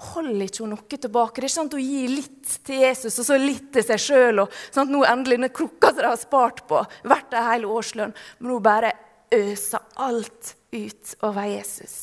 holder 0.00 0.47
ikke 0.47 0.64
hun 0.64 0.73
noe 0.75 0.99
tilbake. 1.00 1.40
Det 1.40 1.45
er 1.45 1.49
ikke 1.49 1.57
sånn 1.57 1.71
at 1.71 1.76
Hun 1.78 1.85
gir 1.87 2.12
litt 2.14 2.54
til 2.66 2.85
Jesus 2.85 3.19
og 3.21 3.26
så 3.28 3.37
litt 3.40 3.73
til 3.75 3.87
seg 3.87 4.04
sjøl. 4.04 4.45
Sånn 4.75 4.92
nå 4.92 5.02
endelig 5.09 5.40
den 5.40 5.52
krukka 5.54 5.92
som 5.92 6.00
de 6.02 6.09
har 6.09 6.21
spart 6.21 6.64
på, 6.71 6.80
verdt 7.04 7.37
ei 7.37 7.45
hel 7.49 7.66
årslønn. 7.69 8.14
Men 8.38 8.54
hun 8.54 8.64
bare 8.64 8.95
øser 9.35 9.85
alt 10.00 10.54
ut 10.73 11.14
over 11.26 11.50
Jesus. 11.50 11.99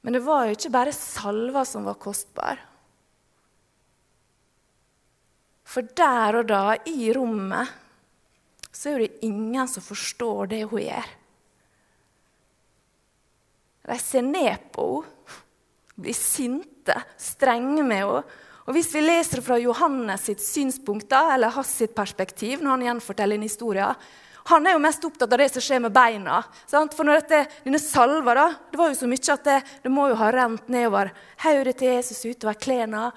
Men 0.00 0.16
det 0.16 0.24
var 0.24 0.48
jo 0.48 0.56
ikke 0.56 0.72
bare 0.72 0.96
salva 0.96 1.62
som 1.68 1.84
var 1.88 2.00
kostbar. 2.00 2.60
For 5.70 5.86
der 5.86 6.40
og 6.40 6.48
da, 6.50 6.64
i 6.88 7.12
rommet, 7.14 7.68
så 8.72 8.94
er 8.94 9.04
det 9.04 9.26
ingen 9.26 9.68
som 9.68 9.84
forstår 9.84 10.50
det 10.50 10.64
hun 10.70 10.82
gjør. 10.82 11.10
De 13.90 13.98
ser 13.98 14.26
ned 14.26 14.70
på 14.74 14.92
henne, 15.00 15.16
blir 16.00 16.16
sinte, 16.16 16.94
strenge 17.20 17.82
med 17.84 17.98
henne. 18.00 18.22
Og 18.64 18.76
Hvis 18.76 18.92
vi 18.94 19.02
leser 19.02 19.42
fra 19.42 19.58
Johannes 19.58 20.22
sitt 20.28 20.40
synspunkt, 20.40 21.12
eller 21.12 21.52
hans 21.52 21.72
sitt 21.80 21.92
perspektiv, 21.96 22.62
når 22.62 22.70
han 22.70 22.84
gjenforteller 22.86 23.36
en 23.36 23.44
historie, 23.44 23.88
han 24.48 24.66
er 24.66 24.76
jo 24.76 24.82
mest 24.82 25.04
opptatt 25.04 25.32
av 25.34 25.40
det 25.42 25.48
som 25.52 25.64
skjer 25.64 25.82
med 25.84 25.92
beina. 25.94 26.38
Sant? 26.70 26.94
For 26.96 27.06
når 27.06 27.20
dette, 27.20 27.42
denne 27.66 27.80
salva 27.82 28.34
da, 28.38 28.46
det 28.70 28.80
var 28.80 28.92
jo 28.92 28.98
så 28.98 29.10
mye 29.10 29.34
at 29.34 29.44
det, 29.46 29.58
det 29.84 29.92
må 29.92 30.08
jo 30.10 30.18
ha 30.22 30.30
rent 30.34 30.70
nedover 30.72 31.12
hodet 31.44 31.76
til 31.80 31.94
Jesus, 31.96 32.24
utover 32.24 32.58
klærne 32.60 33.10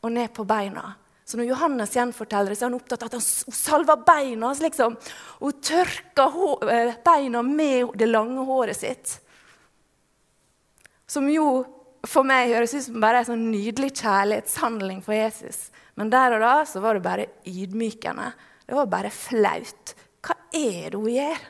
og 0.00 0.12
ned 0.14 0.32
på 0.36 0.46
beina. 0.48 0.94
Så 1.30 1.38
når 1.38 1.50
Johannes 1.52 1.92
gjenforteller 1.94 2.50
det, 2.50 2.58
så 2.58 2.66
er 2.66 2.72
han 2.72 2.78
opptatt 2.80 3.04
av 3.04 3.10
at 3.10 3.18
han 3.18 3.26
salver 3.54 4.00
beina. 4.06 4.50
Liksom, 4.58 4.96
og 5.46 5.60
tørka 5.62 6.26
eh, 6.70 6.96
beina 7.06 7.42
med 7.46 7.92
det 8.00 8.08
lange 8.10 8.46
håret 8.48 8.80
sitt. 8.80 9.18
Som 11.10 11.26
jo 11.32 11.46
for 12.06 12.24
meg 12.26 12.52
høres 12.52 12.74
ut 12.76 12.84
som 12.86 13.00
bare 13.02 13.20
en 13.20 13.32
sånn 13.32 13.48
nydelig 13.50 13.90
kjærlighetshandling 13.98 15.00
for 15.04 15.16
Jesus. 15.16 15.68
Men 15.98 16.12
der 16.12 16.36
og 16.36 16.44
da 16.44 16.52
så 16.68 16.82
var 16.82 16.96
det 16.96 17.04
bare 17.04 17.26
ydmykende. 17.48 18.30
Det 18.64 18.76
var 18.78 18.92
bare 18.92 19.10
flaut. 19.12 19.94
Hva 20.24 20.36
er 20.54 20.92
det 20.92 21.00
hun 21.00 21.10
gjør? 21.10 21.42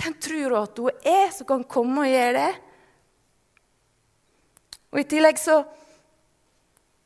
Hvem 0.00 0.16
tror 0.24 0.44
hun 0.48 0.58
at 0.60 0.82
hun 0.82 1.08
er, 1.14 1.32
som 1.36 1.48
kan 1.48 1.64
komme 1.70 2.04
og 2.04 2.10
gjøre 2.10 2.36
det? 2.36 2.52
Og 4.90 5.02
I 5.02 5.08
tillegg 5.08 5.38
så 5.38 5.60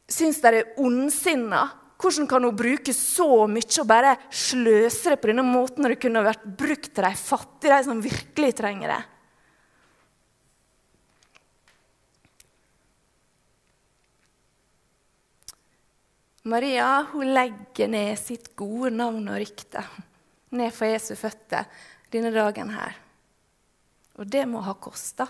syns 0.09 0.41
de 0.41 0.53
det 0.55 0.63
er 0.63 0.77
ondsinna. 0.81 1.65
Hvordan 2.01 2.29
kan 2.29 2.45
hun 2.45 2.57
bruke 2.57 2.93
så 2.97 3.45
mye 3.49 3.81
og 3.81 3.89
bare 3.89 4.17
sløse 4.33 5.13
det 5.13 5.21
på 5.21 5.31
denne 5.31 5.45
måten 5.47 5.85
når 5.85 5.95
det 5.95 6.03
kunne 6.03 6.25
vært 6.25 6.47
brukt 6.59 6.91
til 6.91 7.07
de 7.07 7.13
fattige, 7.17 7.77
de 7.77 7.87
som 7.87 8.03
virkelig 8.03 8.57
trenger 8.59 8.97
det? 8.97 9.03
Maria 16.45 17.07
hun 17.13 17.31
legger 17.33 17.89
ned 17.89 18.19
sitt 18.21 18.51
gode 18.57 18.91
navn 18.93 19.31
og 19.33 19.41
rykte 19.41 19.81
ned 20.55 20.75
for 20.77 20.91
Jesu 20.91 21.15
føtter 21.17 21.65
denne 22.13 22.33
dagen 22.35 22.69
her. 22.75 22.99
Og 24.21 24.29
det 24.29 24.45
må 24.47 24.61
ha 24.63 24.75
kosta. 24.77 25.27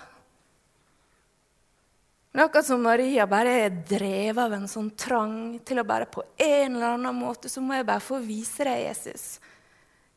Men 2.35 2.43
akkurat 2.45 2.67
som 2.67 2.83
Maria 2.83 3.29
bare 3.31 3.53
er 3.63 3.77
drevet 3.87 4.43
av 4.43 4.57
en 4.57 4.67
sånn 4.69 4.91
trang 4.99 5.37
til 5.63 5.79
å 5.79 5.87
bare 5.87 6.11
på 6.11 6.25
en 6.35 6.75
eller 6.75 6.97
annen 6.97 7.15
måte 7.15 7.47
så 7.49 7.63
må 7.63 7.79
jeg 7.79 7.87
bare 7.87 8.03
få 8.03 8.19
vise 8.19 8.67
deg, 8.67 8.89
Jesus, 8.89 9.39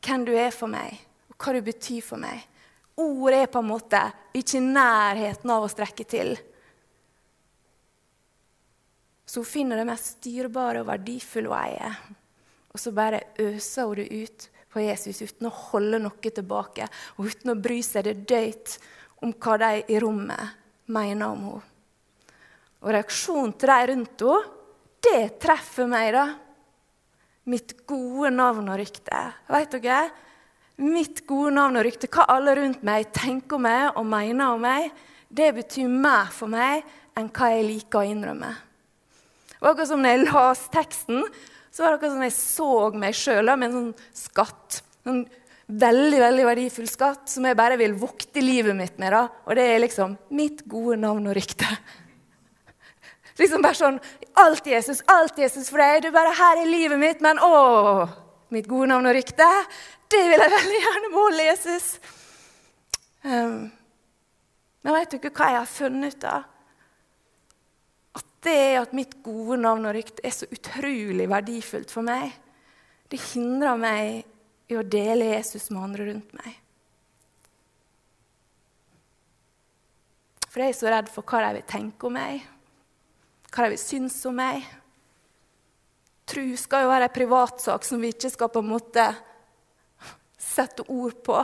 hvem 0.02 0.26
du 0.26 0.32
er 0.34 0.50
for 0.50 0.66
meg, 0.72 0.98
og 1.30 1.38
hva 1.38 1.54
du 1.54 1.62
betyr 1.62 2.02
for 2.02 2.18
meg. 2.18 2.42
Ord 2.98 3.36
er 3.38 3.46
på 3.46 3.62
en 3.62 3.70
måte 3.70 4.02
ikke 4.34 4.58
i 4.58 4.66
nærheten 4.66 5.54
av 5.54 5.62
å 5.62 5.70
strekke 5.70 6.08
til. 6.10 6.34
Så 9.28 9.42
hun 9.42 9.48
finner 9.48 9.76
det 9.76 9.88
mest 9.90 10.14
styrbare 10.16 10.80
og 10.80 10.88
verdifulle 10.88 11.52
hun 11.52 11.58
eier. 11.60 11.98
Og 12.72 12.80
så 12.80 12.92
bare 12.96 13.26
øser 13.44 13.90
hun 13.90 14.00
det 14.00 14.08
ut 14.08 14.46
på 14.72 14.84
Jesus 14.84 15.20
uten 15.24 15.48
å 15.48 15.56
holde 15.72 16.00
noe 16.00 16.32
tilbake 16.32 16.86
og 17.16 17.28
uten 17.28 17.52
å 17.52 17.60
bry 17.60 17.80
seg 17.84 18.06
det 18.08 18.22
døyt 18.28 18.76
om 19.24 19.34
hva 19.34 19.56
de 19.60 19.70
i 19.92 19.98
rommet 20.00 20.54
mener 20.92 21.28
om 21.28 21.44
henne. 21.48 21.74
Og 22.78 22.92
reaksjonen 22.94 23.56
til 23.58 23.72
de 23.72 23.86
rundt 23.90 24.22
henne, 24.22 24.54
det 25.02 25.38
treffer 25.42 25.88
meg, 25.90 26.12
da. 26.14 26.24
Mitt 27.50 27.74
gode 27.88 28.30
navn 28.34 28.68
og 28.70 28.78
rykte. 28.80 29.20
Vet 29.50 29.76
dere? 29.78 29.98
Mitt 30.82 31.24
gode 31.26 31.52
navn 31.54 31.78
og 31.78 31.86
rykte, 31.86 32.10
hva 32.12 32.26
alle 32.34 32.54
rundt 32.58 32.84
meg 32.86 33.10
tenker 33.14 33.58
om 33.58 33.66
meg 33.66 33.98
og 33.98 34.06
mener 34.06 34.54
om 34.54 34.62
meg, 34.62 34.92
det 35.28 35.50
betyr 35.56 35.90
mer 35.90 36.30
for 36.34 36.50
meg 36.50 36.86
enn 37.18 37.30
hva 37.34 37.50
jeg 37.54 37.66
liker 37.66 38.02
å 38.02 38.10
innrømme. 38.12 38.52
Det 39.58 39.66
var 39.66 39.74
akkurat 39.74 39.90
som 39.90 40.02
når 40.04 40.14
jeg 40.14 40.26
las 40.28 40.60
teksten, 40.70 41.24
så 41.74 41.82
var 41.82 41.90
det 41.90 41.98
akkurat 41.98 42.14
som 42.14 42.26
jeg 42.28 42.34
så 42.36 42.70
meg 42.94 43.16
sjøl 43.18 43.50
med 43.50 43.66
en 43.68 43.74
sånn 43.74 43.88
skatt. 44.14 44.80
En 45.08 45.24
veldig 45.68 46.20
veldig 46.22 46.44
verdifull 46.46 46.88
skatt 46.88 47.28
som 47.28 47.44
jeg 47.44 47.58
bare 47.58 47.76
vil 47.80 47.96
vokte 47.98 48.40
livet 48.40 48.76
mitt 48.78 49.00
med. 49.02 49.12
Da. 49.12 49.24
Og 49.44 49.58
det 49.58 49.66
er 49.66 49.82
liksom 49.82 50.14
mitt 50.30 50.62
gode 50.70 50.96
navn 51.02 51.26
og 51.28 51.36
rykte. 51.36 51.68
Liksom 53.38 53.62
bare 53.62 53.78
sånn 53.78 53.98
Alt 54.38 54.66
Jesus, 54.66 54.98
alt 55.06 55.36
Jesus 55.38 55.68
for 55.70 55.82
deg. 55.82 56.02
Du 56.02 56.14
bare 56.14 56.34
Her 56.34 56.62
er 56.62 56.70
livet 56.70 56.98
mitt, 56.98 57.20
men 57.22 57.38
å, 57.42 58.06
mitt 58.54 58.66
gode 58.70 58.88
navn 58.90 59.06
og 59.10 59.14
rykte, 59.14 59.46
det 60.10 60.20
vil 60.30 60.42
jeg 60.42 60.52
veldig 60.54 60.80
gjerne 60.84 61.10
måle 61.12 61.46
Jesus. 61.46 61.88
Um, 63.26 63.68
men 64.82 64.94
vet 64.94 65.16
dere 65.16 65.32
hva 65.34 65.50
jeg 65.50 65.58
har 65.58 65.70
funnet 65.70 66.14
ut 66.14 66.26
av? 66.30 66.46
Det 68.44 68.54
er 68.54 68.76
at 68.80 68.94
mitt 68.94 69.16
gode 69.24 69.58
navn 69.60 69.88
og 69.88 69.96
rykte 69.96 70.22
er 70.26 70.34
så 70.34 70.46
utrolig 70.52 71.26
verdifullt 71.30 71.90
for 71.90 72.06
meg. 72.06 72.30
Det 73.10 73.18
hindrer 73.32 73.78
meg 73.80 74.70
i 74.70 74.76
å 74.78 74.84
dele 74.86 75.32
Jesus 75.32 75.70
med 75.72 75.82
andre 75.88 76.08
rundt 76.10 76.34
meg. 76.38 76.56
For 80.48 80.62
jeg 80.62 80.72
er 80.72 80.78
så 80.78 80.92
redd 80.92 81.10
for 81.12 81.26
hva 81.28 81.42
de 81.44 81.58
vil 81.58 81.68
tenke 81.68 82.08
om 82.08 82.14
meg, 82.16 82.44
hva 83.52 83.66
de 83.66 83.74
vil 83.74 83.82
synes 83.82 84.16
om 84.28 84.38
meg. 84.38 84.64
Tro 86.28 86.44
skal 86.60 86.84
jo 86.84 86.92
være 86.92 87.08
en 87.08 87.14
privatsak 87.14 87.86
som 87.88 88.00
vi 88.02 88.12
ikke 88.12 88.30
skal 88.32 88.52
på 88.52 88.62
en 88.62 88.70
måte 88.70 89.04
sette 90.38 90.84
ord 90.92 91.16
på. 91.24 91.38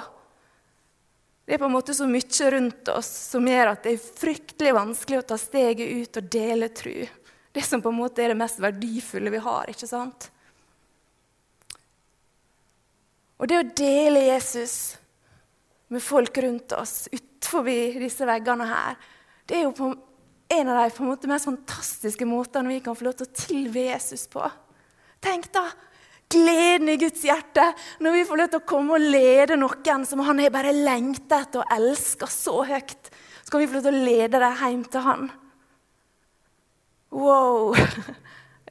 Det 1.44 1.54
er 1.54 1.60
på 1.60 1.68
en 1.68 1.74
måte 1.74 1.94
så 1.94 2.06
mye 2.08 2.50
rundt 2.54 2.88
oss 2.88 3.10
som 3.30 3.48
gjør 3.48 3.74
at 3.74 3.84
det 3.84 3.94
er 3.94 4.06
fryktelig 4.20 4.72
vanskelig 4.74 5.20
å 5.20 5.26
ta 5.28 5.36
steget 5.40 5.90
ut 5.92 6.20
og 6.20 6.30
dele 6.32 6.70
tru. 6.72 7.04
Det 7.54 7.62
som 7.62 7.82
på 7.84 7.92
en 7.92 8.00
måte 8.00 8.24
er 8.24 8.32
det 8.32 8.40
mest 8.40 8.62
verdifulle 8.62 9.30
vi 9.30 9.42
har. 9.44 9.68
ikke 9.70 9.86
sant? 9.86 10.30
Og 13.36 13.50
det 13.50 13.60
å 13.60 13.68
dele 13.76 14.24
Jesus 14.24 14.96
med 15.92 16.02
folk 16.02 16.38
rundt 16.40 16.72
oss 16.72 17.04
utenfor 17.12 17.68
disse 18.00 18.26
veggene 18.26 18.66
her, 18.66 18.96
det 19.44 19.58
er 19.58 19.66
jo 19.66 19.74
på 19.76 19.90
en 20.54 20.70
av 20.70 20.80
de 20.80 20.94
på 20.96 21.04
en 21.04 21.10
måte 21.10 21.28
mest 21.28 21.48
fantastiske 21.48 22.26
måtene 22.28 22.72
vi 22.72 22.80
kan 22.84 22.96
få 22.96 23.06
lov 23.08 23.18
til 23.18 23.28
å 23.28 23.36
tilbe 23.36 23.84
Jesus 23.84 24.24
på. 24.32 24.42
Tenk 25.24 25.50
da, 25.52 25.66
gleden 26.32 26.90
i 26.92 26.98
Guds 27.00 27.24
hjerte 27.26 27.66
når 28.02 28.16
vi 28.16 28.24
får 28.28 28.40
lov 28.40 28.50
til 28.52 28.62
å 28.62 28.68
komme 28.68 28.96
og 28.96 29.06
lede 29.14 29.58
noen 29.58 30.06
som 30.08 30.22
han 30.26 30.40
har 30.42 30.54
bare 30.54 30.74
lengta 30.74 31.42
etter 31.44 31.62
og 31.62 31.74
elska 31.76 32.28
så 32.30 32.62
høyt. 32.68 33.10
Så 33.44 33.52
kan 33.52 33.62
vi 33.62 33.68
få 33.68 33.78
lov 33.78 33.86
til 33.86 33.98
å 33.98 34.06
lede 34.08 34.40
deg 34.42 34.62
hjem 34.62 34.86
til 34.90 35.04
han. 35.08 35.28
Wow! 37.14 37.76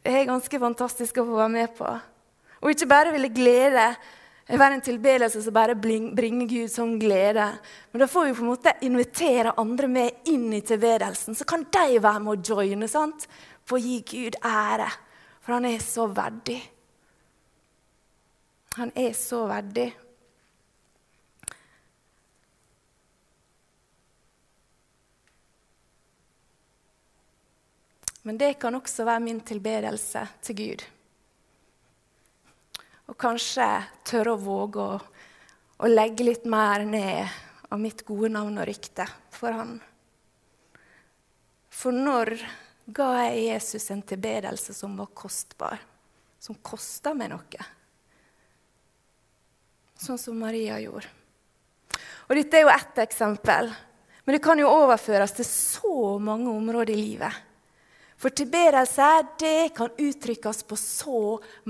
Det 0.03 0.11
er 0.11 0.25
ganske 0.27 0.59
fantastisk 0.59 1.21
å 1.21 1.23
få 1.29 1.37
være 1.37 1.53
med 1.53 1.77
på. 1.77 1.87
Og 2.59 2.73
ikke 2.73 2.89
bare 2.91 3.13
ville 3.13 3.29
glede 3.31 3.85
være 4.49 4.75
en 4.75 4.83
tilbedelse 4.83 5.39
som 5.45 5.55
bare 5.55 5.77
bringer 5.79 6.49
Gud 6.49 6.71
sånn 6.71 6.97
glede. 6.99 7.45
Men 7.93 8.03
da 8.03 8.09
får 8.11 8.27
vi 8.27 8.35
på 8.35 8.43
en 8.43 8.49
måte 8.51 8.73
invitere 8.83 9.55
andre 9.61 9.87
med 9.87 10.27
inn 10.27 10.49
i 10.51 10.59
tilbedelsen. 10.65 11.37
Så 11.39 11.47
kan 11.47 11.63
de 11.63 12.01
være 12.03 12.19
med 12.19 12.33
å 12.33 12.55
joine 12.55 12.91
sant? 12.91 13.27
for 13.63 13.79
å 13.79 13.83
gi 13.83 14.01
Gud 14.07 14.37
ære. 14.43 14.89
For 15.43 15.57
han 15.57 15.67
er 15.67 15.83
så 15.83 16.07
verdig. 16.11 16.59
Han 18.75 18.91
er 18.95 19.13
så 19.13 19.45
verdig. 19.47 19.91
Men 28.23 28.37
det 28.37 28.53
kan 28.53 28.75
også 28.75 29.03
være 29.03 29.19
min 29.19 29.41
tilbedelse 29.45 30.23
til 30.41 30.55
Gud. 30.55 30.83
Og 33.11 33.17
kanskje 33.19 33.67
tørre 34.07 34.33
å 34.33 34.39
våge 34.39 34.79
å, 34.81 34.99
å 35.83 35.91
legge 35.91 36.25
litt 36.25 36.47
mer 36.49 36.85
ned 36.87 37.27
av 37.67 37.81
mitt 37.83 38.05
gode 38.07 38.31
navn 38.31 38.57
og 38.57 38.69
rykte 38.69 39.05
for 39.33 39.53
Han. 39.53 39.75
For 41.73 41.91
når 41.91 42.37
ga 42.95 43.09
jeg 43.25 43.47
Jesus 43.49 43.91
en 43.91 44.05
tilbedelse 44.07 44.73
som 44.77 44.95
var 44.97 45.11
kostbar, 45.13 45.81
som 46.39 46.55
kosta 46.63 47.11
meg 47.17 47.33
noe? 47.35 47.71
Sånn 50.03 50.19
som 50.19 50.35
Maria 50.35 50.81
gjorde. 50.83 51.07
Og 52.27 52.35
Dette 52.35 52.59
er 52.59 52.65
jo 52.65 52.71
ett 52.73 52.97
eksempel, 53.05 53.69
men 54.23 54.35
det 54.35 54.43
kan 54.43 54.59
jo 54.59 54.71
overføres 54.71 55.35
til 55.37 55.47
så 55.47 55.97
mange 56.19 56.51
områder 56.51 56.91
i 56.91 56.99
livet. 56.99 57.41
For 58.19 58.31
tilbedelse 58.31 59.07
det 59.39 59.73
kan 59.75 59.91
uttrykkes 59.99 60.61
på 60.67 60.77
så 60.79 61.21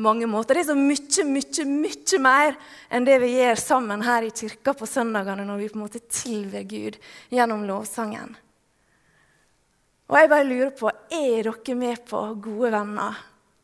mange 0.01 0.27
måter. 0.29 0.57
Det 0.57 0.65
er 0.65 0.69
så 0.69 0.77
mye, 0.77 1.25
mye, 1.25 1.65
mye 1.65 2.19
mer 2.21 2.57
enn 2.93 3.07
det 3.07 3.15
vi 3.23 3.31
gjør 3.39 3.61
sammen 3.61 4.05
her 4.05 4.27
i 4.27 4.33
kirka 4.33 4.75
på 4.77 4.89
søndagene 4.89 5.47
når 5.47 5.61
vi 5.61 5.69
på 5.71 5.79
en 5.79 5.85
måte 5.85 6.03
tilber 6.05 6.65
Gud 6.69 6.99
gjennom 7.33 7.65
lovsangen. 7.69 8.35
Og 10.09 10.19
jeg 10.19 10.29
bare 10.29 10.49
lurer 10.49 10.73
på, 10.77 10.91
Er 11.09 11.49
dere 11.49 11.75
med 11.77 12.05
på, 12.05 12.21
gode 12.37 12.73
venner, 12.73 13.17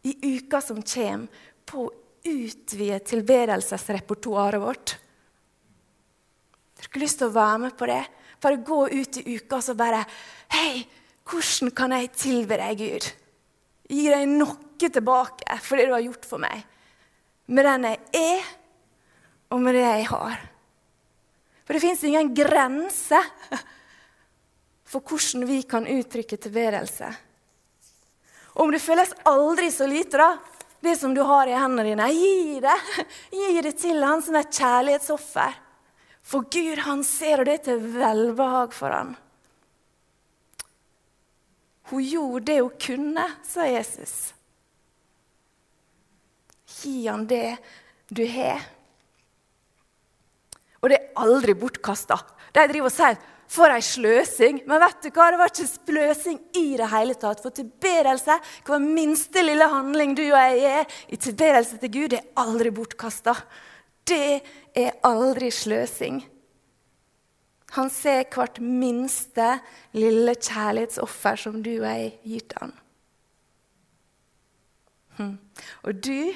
i 0.05 0.15
uka 0.37 0.61
som 0.61 0.81
kommer, 0.81 1.45
på 1.69 1.89
utvide 2.29 2.99
tilbedelsesrepertoaret 3.09 4.61
vårt? 4.61 4.95
Har 6.79 6.87
dere 6.87 7.03
lyst 7.03 7.19
til 7.19 7.29
å 7.29 7.35
være 7.35 7.61
med 7.65 7.75
på 7.77 7.89
det? 7.89 8.01
Bare 8.39 8.63
gå 8.63 8.79
ut 8.87 9.19
i 9.19 9.35
uka 9.35 9.59
og 9.59 9.79
bare 9.79 10.05
Hei, 10.53 10.85
hvordan 11.27 11.73
kan 11.75 11.93
jeg 11.93 12.13
tilbe 12.17 12.57
deg, 12.57 12.79
Gud? 12.79 13.09
Gi 13.89 14.05
deg 14.09 14.29
noe 14.31 14.57
tilbake 14.79 15.57
for 15.61 15.77
det 15.77 15.89
du 15.89 15.93
har 15.93 16.05
gjort 16.05 16.25
for 16.25 16.41
meg. 16.41 16.63
Med 17.49 17.67
den 17.67 17.87
jeg 17.89 17.99
er, 18.15 18.47
og 19.49 19.61
med 19.61 19.75
det 19.75 19.83
jeg 19.83 20.07
har. 20.09 20.41
For 21.65 21.75
det 21.75 21.83
fins 21.83 22.05
ingen 22.07 22.31
grense 22.37 23.19
for 24.89 25.05
hvordan 25.05 25.45
vi 25.49 25.59
kan 25.69 25.85
uttrykke 25.89 26.37
tilbedelse. 26.41 27.09
Om 28.59 28.71
det 28.73 28.81
føles 28.81 29.13
aldri 29.29 29.69
så 29.73 29.85
lite, 29.89 30.17
da, 30.17 30.31
det 30.79 30.95
som 30.95 31.13
du 31.13 31.21
har 31.27 31.47
i 31.47 31.55
hendene 31.57 31.83
dine, 31.89 32.07
gi 32.15 32.59
det. 32.63 32.75
Gi 33.31 33.61
det 33.65 33.75
til 33.81 34.03
han 34.03 34.23
som 34.23 34.37
et 34.39 34.53
kjærlighetsoffer. 34.55 35.57
For 36.29 36.45
Gud, 36.51 36.83
han 36.85 37.03
ser, 37.03 37.41
og 37.41 37.49
det 37.49 37.63
til 37.65 37.81
velbehag 37.95 38.75
for 38.75 38.93
han. 38.93 39.15
Hun 41.89 42.03
gjorde 42.05 42.45
det 42.51 42.59
hun 42.61 42.75
kunne, 42.85 43.25
sa 43.43 43.65
Jesus. 43.65 44.15
Gi 46.79 47.07
han 47.07 47.25
det 47.27 47.57
du 48.07 48.23
har. 48.29 48.61
Og 50.79 50.91
det 50.91 50.99
er 50.99 51.23
aldri 51.25 51.57
bortkasta. 51.59 52.19
De 52.53 52.67
driver 52.69 52.87
og 52.87 52.93
sier 52.93 53.17
'for 53.49 53.73
ei 53.73 53.81
sløsing'. 53.81 54.61
Men 54.67 54.81
vet 54.81 55.01
du 55.03 55.09
hva? 55.09 55.31
det 55.31 55.39
var 55.39 55.49
ikke 55.49 55.67
sløsing 55.67 56.39
i 56.55 56.77
det 56.77 56.89
hele 56.89 57.15
tatt. 57.15 57.41
For 57.41 57.49
tilbedelse, 57.49 58.37
hver 58.65 58.79
minste 58.79 59.41
lille 59.41 59.67
handling 59.67 60.15
du 60.15 60.23
og 60.29 60.37
jeg 60.37 60.59
gjør 60.61 60.97
i 61.09 61.15
tilbedelse 61.15 61.77
til 61.77 61.91
Gud, 61.91 62.09
det 62.09 62.19
er 62.19 62.43
aldri 62.43 62.69
bortkasta. 62.69 63.35
Det 64.05 64.41
er 64.75 64.91
aldri 65.03 65.49
sløsing. 65.51 66.21
Han 67.77 67.89
ser 67.93 68.25
hvert 68.33 68.61
minste 68.61 69.59
lille 69.93 70.33
kjærlighetsoffer 70.35 71.35
som 71.37 71.63
du 71.63 71.75
og 71.79 71.89
jeg 71.89 72.13
gir 72.23 72.45
til 72.49 72.63
ham. 72.63 72.73
Hm. 75.19 75.35
Og 75.83 75.99
du, 76.05 76.33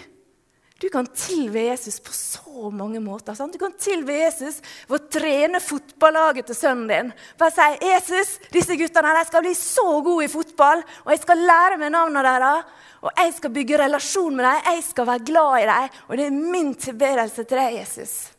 du 0.83 0.89
kan 0.89 1.07
tilbe 1.07 1.59
Jesus 1.59 1.99
på 2.03 2.11
så 2.11 2.69
mange 2.69 2.99
måter. 2.99 3.33
Sant? 3.33 3.53
Du 3.53 3.59
kan 3.59 3.71
tilbe 3.79 4.17
Jesus 4.17 4.57
ved 4.89 4.97
å 4.97 5.11
trene 5.15 5.61
fotballaget 5.63 6.49
til 6.49 6.57
sønnen 6.57 6.89
din. 6.91 7.11
Bare 7.39 7.55
si 7.55 7.87
'Jesus, 7.87 8.33
disse 8.51 8.75
guttene 8.75 9.13
her, 9.15 9.23
skal 9.23 9.45
bli 9.45 9.53
så 9.55 10.01
gode 10.03 10.25
i 10.25 10.33
fotball.' 10.33 10.83
'Og 10.83 11.11
jeg 11.15 11.21
skal 11.21 11.37
lære 11.37 11.79
meg 11.79 11.93
navnene 11.95 12.23
deres.' 12.27 12.65
'Og 13.01 13.11
jeg 13.17 13.33
skal 13.33 13.49
bygge 13.49 13.79
relasjon 13.79 14.35
med 14.35 14.45
dem. 14.45 14.73
Jeg 14.73 14.83
skal 14.83 15.07
være 15.07 15.25
glad 15.25 15.61
i 15.61 15.65
dem.' 15.71 15.89
'Og 16.09 16.17
det 16.17 16.25
er 16.25 16.51
min 16.51 16.75
tilbedelse 16.75 17.43
til 17.43 17.57
deg, 17.57 17.79
Jesus.' 17.79 18.31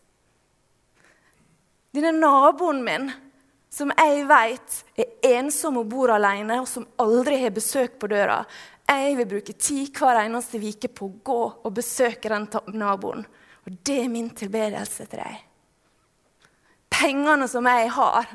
Denne 1.94 2.12
naboen 2.12 2.84
min, 2.84 3.12
som 3.70 3.90
jeg 3.96 4.28
vet 4.28 4.84
er 4.98 5.38
ensom 5.38 5.78
og 5.78 5.88
bor 5.88 6.10
alene, 6.10 6.60
og 6.60 6.68
som 6.68 6.86
aldri 6.98 7.40
har 7.40 7.50
besøk 7.50 7.98
på 7.98 8.06
døra. 8.06 8.44
Jeg 8.84 9.16
vil 9.16 9.28
bruke 9.28 9.54
tid 9.56 9.90
hver 9.96 10.20
eneste 10.20 10.60
uke 10.60 10.90
på 10.92 11.08
å 11.08 11.20
gå 11.24 11.40
og 11.64 11.74
besøke 11.74 12.30
den 12.32 12.48
naboen. 12.76 13.24
Og 13.64 13.78
det 13.86 14.02
er 14.02 14.12
min 14.12 14.28
tilbedelse 14.36 15.06
til 15.08 15.22
deg. 15.22 15.38
Pengene 16.94 17.48
som 17.50 17.66
jeg 17.66 17.88
har 17.96 18.28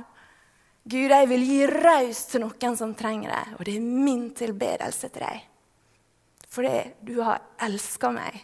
Gud, 0.89 1.12
jeg 1.12 1.27
vil 1.29 1.43
gi 1.45 1.59
raust 1.69 2.31
til 2.33 2.41
noen 2.41 2.75
som 2.79 2.95
trenger 2.97 3.29
det, 3.29 3.55
og 3.59 3.67
det 3.67 3.75
er 3.77 3.83
min 4.07 4.29
tilbedelse 4.33 5.09
til 5.13 5.21
deg. 5.21 5.43
Fordi 6.49 6.77
du 7.05 7.19
har 7.21 7.43
elska 7.62 8.09
meg, 8.15 8.39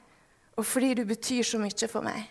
og 0.60 0.68
fordi 0.68 0.91
du 1.00 1.06
betyr 1.10 1.48
så 1.48 1.58
mye 1.58 1.89
for 1.89 2.06
meg. 2.06 2.28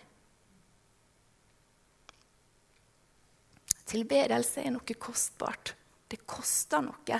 Tilbedelse 3.91 4.63
er 4.63 4.71
noe 4.73 4.97
kostbart. 4.97 5.73
Det 6.07 6.21
koster 6.29 6.85
noe. 6.85 7.19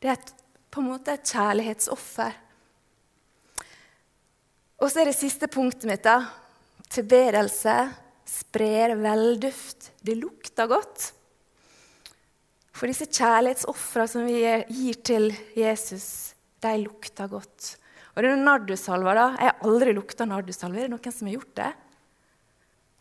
Det 0.00 0.08
er 0.08 0.16
et, 0.16 0.32
på 0.74 0.82
en 0.82 0.90
måte 0.90 1.14
et 1.14 1.30
kjærlighetsoffer. 1.30 2.40
Og 4.82 4.90
så 4.90 5.00
er 5.00 5.08
det 5.08 5.16
siste 5.16 5.46
punktet 5.48 5.86
mitt. 5.86 6.02
da. 6.02 6.24
Tilbedelse 6.90 7.76
sprer 8.26 8.96
velduft. 8.98 9.92
Det 10.02 10.16
lukter 10.18 10.68
godt. 10.68 11.12
For 12.74 12.90
disse 12.90 13.06
kjærlighetsofrene 13.06 14.10
som 14.10 14.26
vi 14.26 14.42
gir 14.42 14.98
til 15.06 15.30
Jesus, 15.54 16.34
de 16.58 16.74
lukter 16.82 17.30
godt. 17.30 17.76
Og 18.14 18.22
det 18.22 18.30
er 18.30 18.42
nardussalva 18.42 19.14
da, 19.14 19.26
Jeg 19.38 19.50
har 19.50 19.66
aldri 19.66 19.94
lukta 19.94 20.26
nardussalve. 20.26 20.78
Er 20.78 20.88
det 20.88 20.94
noen 20.96 21.14
som 21.14 21.30
har 21.30 21.38
gjort 21.38 21.56
det? 21.60 21.72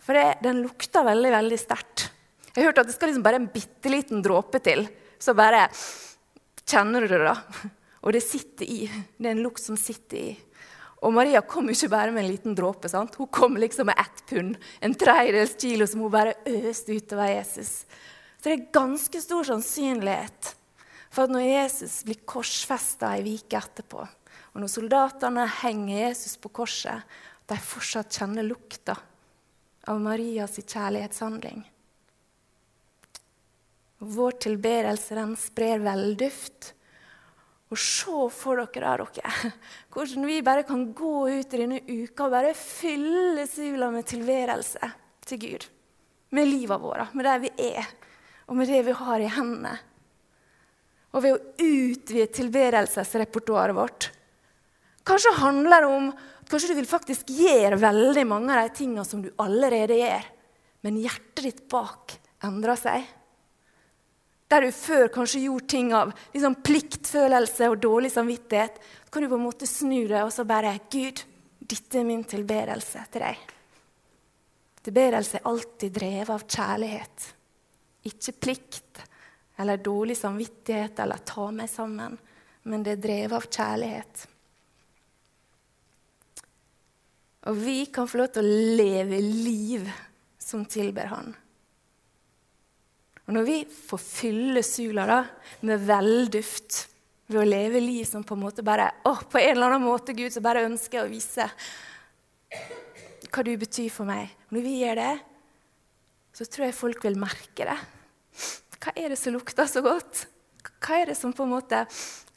For 0.04 0.18
det, 0.18 0.26
den 0.46 0.62
lukter 0.62 1.06
veldig, 1.06 1.32
veldig 1.32 1.60
sterkt. 1.62 2.10
Jeg 2.54 2.62
har 2.62 2.70
hørt 2.70 2.84
at 2.84 2.90
det 2.90 2.96
skal 2.96 3.10
liksom 3.10 3.26
bare 3.26 3.42
en 3.42 3.50
bitte 3.50 3.90
liten 3.90 4.22
dråpe 4.22 4.60
til, 4.62 4.86
så 5.18 5.34
bare 5.34 5.66
kjenner 6.69 7.06
du 7.06 7.12
det. 7.12 7.21
da. 7.23 7.38
Og 8.04 8.13
det 8.15 8.23
sitter 8.26 8.67
i. 8.67 8.82
Det 9.17 9.30
er 9.30 9.36
en 9.36 9.43
lukt 9.45 9.63
som 9.63 9.78
sitter 9.80 10.19
i. 10.19 10.32
Og 11.04 11.12
Maria 11.12 11.41
kom 11.43 11.67
ikke 11.71 11.91
bare 11.91 12.13
med 12.15 12.23
en 12.23 12.32
liten 12.32 12.56
dråpe. 12.56 12.89
sant? 12.89 13.15
Hun 13.15 13.28
kom 13.28 13.58
liksom 13.60 13.89
med 13.91 13.99
ett 13.99 14.23
pund, 14.30 14.58
en 14.80 14.95
tredjedels 14.95 15.56
kilo, 15.60 15.88
som 15.88 16.04
hun 16.04 16.12
bare 16.12 16.36
øste 16.47 16.95
utover 16.95 17.28
Jesus. 17.28 17.84
Så 18.39 18.49
det 18.49 18.54
er 18.54 18.71
ganske 18.76 19.21
stor 19.23 19.47
sannsynlighet 19.47 20.54
for 21.13 21.26
at 21.26 21.34
når 21.34 21.45
Jesus 21.45 21.99
blir 22.08 22.23
korsfesta 22.26 23.12
ei 23.13 23.36
uke 23.36 23.60
etterpå, 23.60 24.02
og 24.54 24.62
når 24.62 24.71
soldatene 24.71 25.45
henger 25.62 26.08
Jesus 26.08 26.38
på 26.41 26.52
korset, 26.56 27.04
at 27.43 27.52
de 27.52 27.60
fortsatt 27.60 28.17
kjenner 28.17 28.47
lukta 28.47 28.95
av 29.88 29.99
Marias 30.02 30.58
kjærlighetshandling. 30.62 31.62
Vår 34.04 34.39
tilbedelse 34.44 35.16
den 35.16 35.36
sprer 35.39 35.84
velduft. 35.84 36.74
Og 37.74 37.80
se 37.80 38.26
for 38.36 38.60
dere 38.60 38.98
da, 39.00 39.06
dere, 39.16 39.52
hvordan 39.94 40.28
vi 40.30 40.42
bare 40.46 40.66
kan 40.68 40.86
gå 40.94 41.13
ut 41.32 41.56
i 41.56 41.62
denne 41.63 41.80
uka 41.88 42.28
og 42.28 42.36
bare 42.36 42.52
fylle 42.58 43.48
sula 43.50 43.89
med 43.94 44.06
tilværelse 44.10 44.92
til 45.26 45.42
Gud. 45.42 45.66
Med 46.34 46.50
livet 46.50 46.82
vårt, 46.82 47.16
med 47.18 47.26
der 47.26 47.42
vi 47.42 47.50
er, 47.72 47.88
og 48.50 48.60
med 48.60 48.70
det 48.70 48.84
vi 48.86 48.98
har 48.98 49.24
i 49.24 49.32
hendene. 49.32 49.74
Og 51.13 51.24
ved 51.24 51.38
å 51.38 51.66
utvide 51.66 52.30
tilværelsesrepertoaret 52.34 53.78
vårt. 53.78 54.10
Kanskje 55.06 55.34
handler 55.39 55.84
det 55.84 55.92
om 55.94 56.08
kanskje 56.50 56.74
du 56.74 56.78
vil 56.78 56.89
faktisk 56.89 57.30
gjøre 57.34 57.82
veldig 57.82 58.24
mange 58.30 58.54
av 58.54 58.68
de 58.68 58.78
tingene 58.78 59.06
som 59.08 59.22
du 59.24 59.32
allerede 59.42 59.98
gjør, 59.98 60.30
men 60.86 61.02
hjertet 61.02 61.46
ditt 61.48 61.66
bak 61.72 62.18
endrer 62.46 62.78
seg. 62.80 63.06
Der 64.54 64.68
du 64.68 64.74
før 64.76 65.08
kanskje 65.13 65.46
gjorde 65.48 65.70
ting 65.74 65.94
av 65.98 66.12
liksom 66.34 66.60
pliktfølelse 66.66 67.70
og 67.72 67.80
dårlig 67.82 68.12
samvittighet, 68.13 68.78
så 69.06 69.13
kan 69.13 69.26
du 69.26 69.32
på 69.32 69.39
en 69.39 69.48
måte 69.48 69.70
snu 69.70 70.04
deg 70.06 70.22
og 70.22 70.34
så 70.34 70.46
bare 70.46 70.76
Gud, 70.94 71.24
dette 71.63 72.00
er 72.00 72.06
min 72.06 72.26
tilbedelse 72.28 73.06
til 73.13 73.26
deg. 73.26 73.39
Tilbedelse 74.84 75.39
er 75.39 75.50
alltid 75.50 75.96
drevet 75.96 76.34
av 76.36 76.46
kjærlighet, 76.46 77.28
ikke 78.12 78.36
plikt 78.46 79.04
eller 79.58 79.82
dårlig 79.82 80.18
samvittighet 80.20 81.00
eller 81.00 81.26
ta 81.26 81.48
meg 81.56 81.72
sammen, 81.72 82.18
men 82.70 82.86
det 82.86 82.98
er 82.98 83.04
drevet 83.08 83.38
av 83.39 83.48
kjærlighet. 83.50 84.26
Og 87.50 87.58
vi 87.60 87.78
kan 87.92 88.08
få 88.08 88.22
lov 88.22 88.36
til 88.36 88.44
å 88.46 88.60
leve 88.78 89.20
liv 89.20 89.88
som 90.39 90.63
tilber 90.70 91.10
Han. 91.12 91.34
Og 93.34 93.39
når 93.39 93.46
vi 93.48 93.62
får 93.65 93.98
fylle 93.98 94.62
sula 94.62 95.08
da, 95.10 95.15
med 95.65 95.82
velduft 95.88 96.84
ved 97.26 97.39
å 97.41 97.46
leve 97.48 97.80
liv 97.82 98.04
som 98.06 98.22
på 98.22 98.36
en 98.38 98.43
måte 98.43 98.62
bare 98.62 98.91
å, 99.10 99.15
På 99.26 99.39
en 99.39 99.56
eller 99.56 99.72
annen 99.72 99.88
måte, 99.88 100.13
Gud, 100.13 100.30
så 100.30 100.43
bare 100.46 100.67
ønsker 100.67 101.00
jeg 101.00 101.08
å 101.08 101.10
vise 101.10 101.48
hva 103.34 103.43
du 103.48 103.50
betyr 103.58 103.88
for 103.89 104.06
meg. 104.06 104.30
Når 104.54 104.65
vi 104.67 104.74
gjør 104.84 105.02
det, 105.02 105.13
så 106.38 106.46
tror 106.46 106.67
jeg 106.67 106.76
folk 106.78 107.08
vil 107.08 107.17
merke 107.17 107.65
det. 107.72 107.78
Hva 108.78 108.93
er 109.02 109.15
det 109.15 109.17
som 109.17 109.34
lukter 109.34 109.65
så 109.72 109.82
godt? 109.82 110.28
Hva 110.78 111.00
er 111.00 111.10
det 111.10 111.15
som 111.17 111.34
på 111.34 111.48
en 111.48 111.56
måte, 111.56 111.80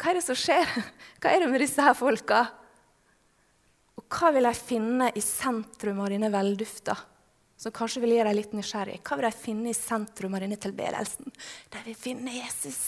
hva 0.01 0.15
er 0.15 0.17
det 0.17 0.25
som 0.25 0.39
skjer? 0.47 0.65
Hva 1.21 1.35
er 1.35 1.45
det 1.45 1.51
med 1.53 1.61
disse 1.61 1.85
her 1.85 1.99
folka? 1.99 2.41
Og 4.01 4.09
hva 4.17 4.33
vil 4.33 4.49
jeg 4.49 4.63
finne 4.73 5.11
i 5.13 5.21
sentrum 5.21 6.01
av 6.07 6.09
dine 6.17 6.33
veldufter? 6.33 7.05
Som 7.57 7.73
kanskje 7.73 8.03
vil 8.05 8.17
gjøre 8.17 8.31
deg 8.31 8.41
litt 8.41 8.57
nysgjerrig. 8.57 9.01
Hva 9.01 9.17
vil 9.17 9.29
de 9.29 9.37
finne 9.37 9.71
i 9.73 9.77
sentrum 9.77 10.37
av 10.37 10.45
denne 10.45 10.59
tilbedelsen? 10.61 11.33
De 11.73 11.85
vil 11.87 11.97
finne 11.99 12.35
Jesus. 12.37 12.81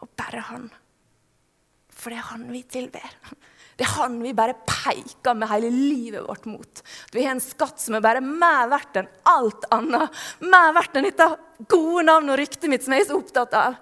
Og 0.00 0.08
bare 0.18 0.44
han. 0.48 0.70
For 1.92 2.10
det 2.10 2.18
er 2.18 2.30
han 2.32 2.46
vi 2.50 2.62
tilber. 2.66 3.18
Det 3.76 3.86
er 3.86 3.94
han 3.98 4.18
vi 4.22 4.32
bare 4.36 4.56
peker 4.66 5.36
med 5.36 5.50
hele 5.52 5.70
livet 5.72 6.24
vårt 6.26 6.48
mot. 6.48 6.82
At 6.82 7.14
vi 7.16 7.24
har 7.24 7.36
en 7.36 7.44
skatt 7.44 7.80
som 7.80 7.96
er 7.96 8.04
bare 8.04 8.24
mer 8.24 8.68
verdt 8.72 8.98
enn 9.00 9.10
alt 9.28 9.68
annet. 9.74 10.22
Mer 10.44 10.72
verdt 10.76 10.98
enn 10.98 11.08
dette 11.08 11.28
gode 11.70 12.06
navnet 12.08 12.34
og 12.34 12.40
ryktet 12.40 12.68
mitt 12.72 12.84
som 12.84 12.96
jeg 12.96 13.04
er 13.04 13.10
så 13.12 13.20
opptatt 13.20 13.56
av. 13.58 13.78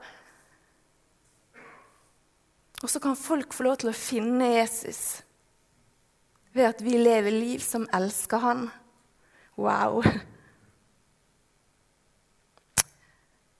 Og 2.80 2.88
så 2.88 3.00
kan 3.02 3.18
folk 3.18 3.54
få 3.54 3.66
lov 3.66 3.80
til 3.80 3.92
å 3.92 3.96
finne 3.96 4.54
Jesus 4.54 5.20
ved 6.56 6.66
at 6.66 6.80
vi 6.82 6.96
lever 6.98 7.30
liv 7.30 7.62
som 7.62 7.86
elsker 7.94 8.42
Han. 8.42 8.64
Wow. 9.60 10.00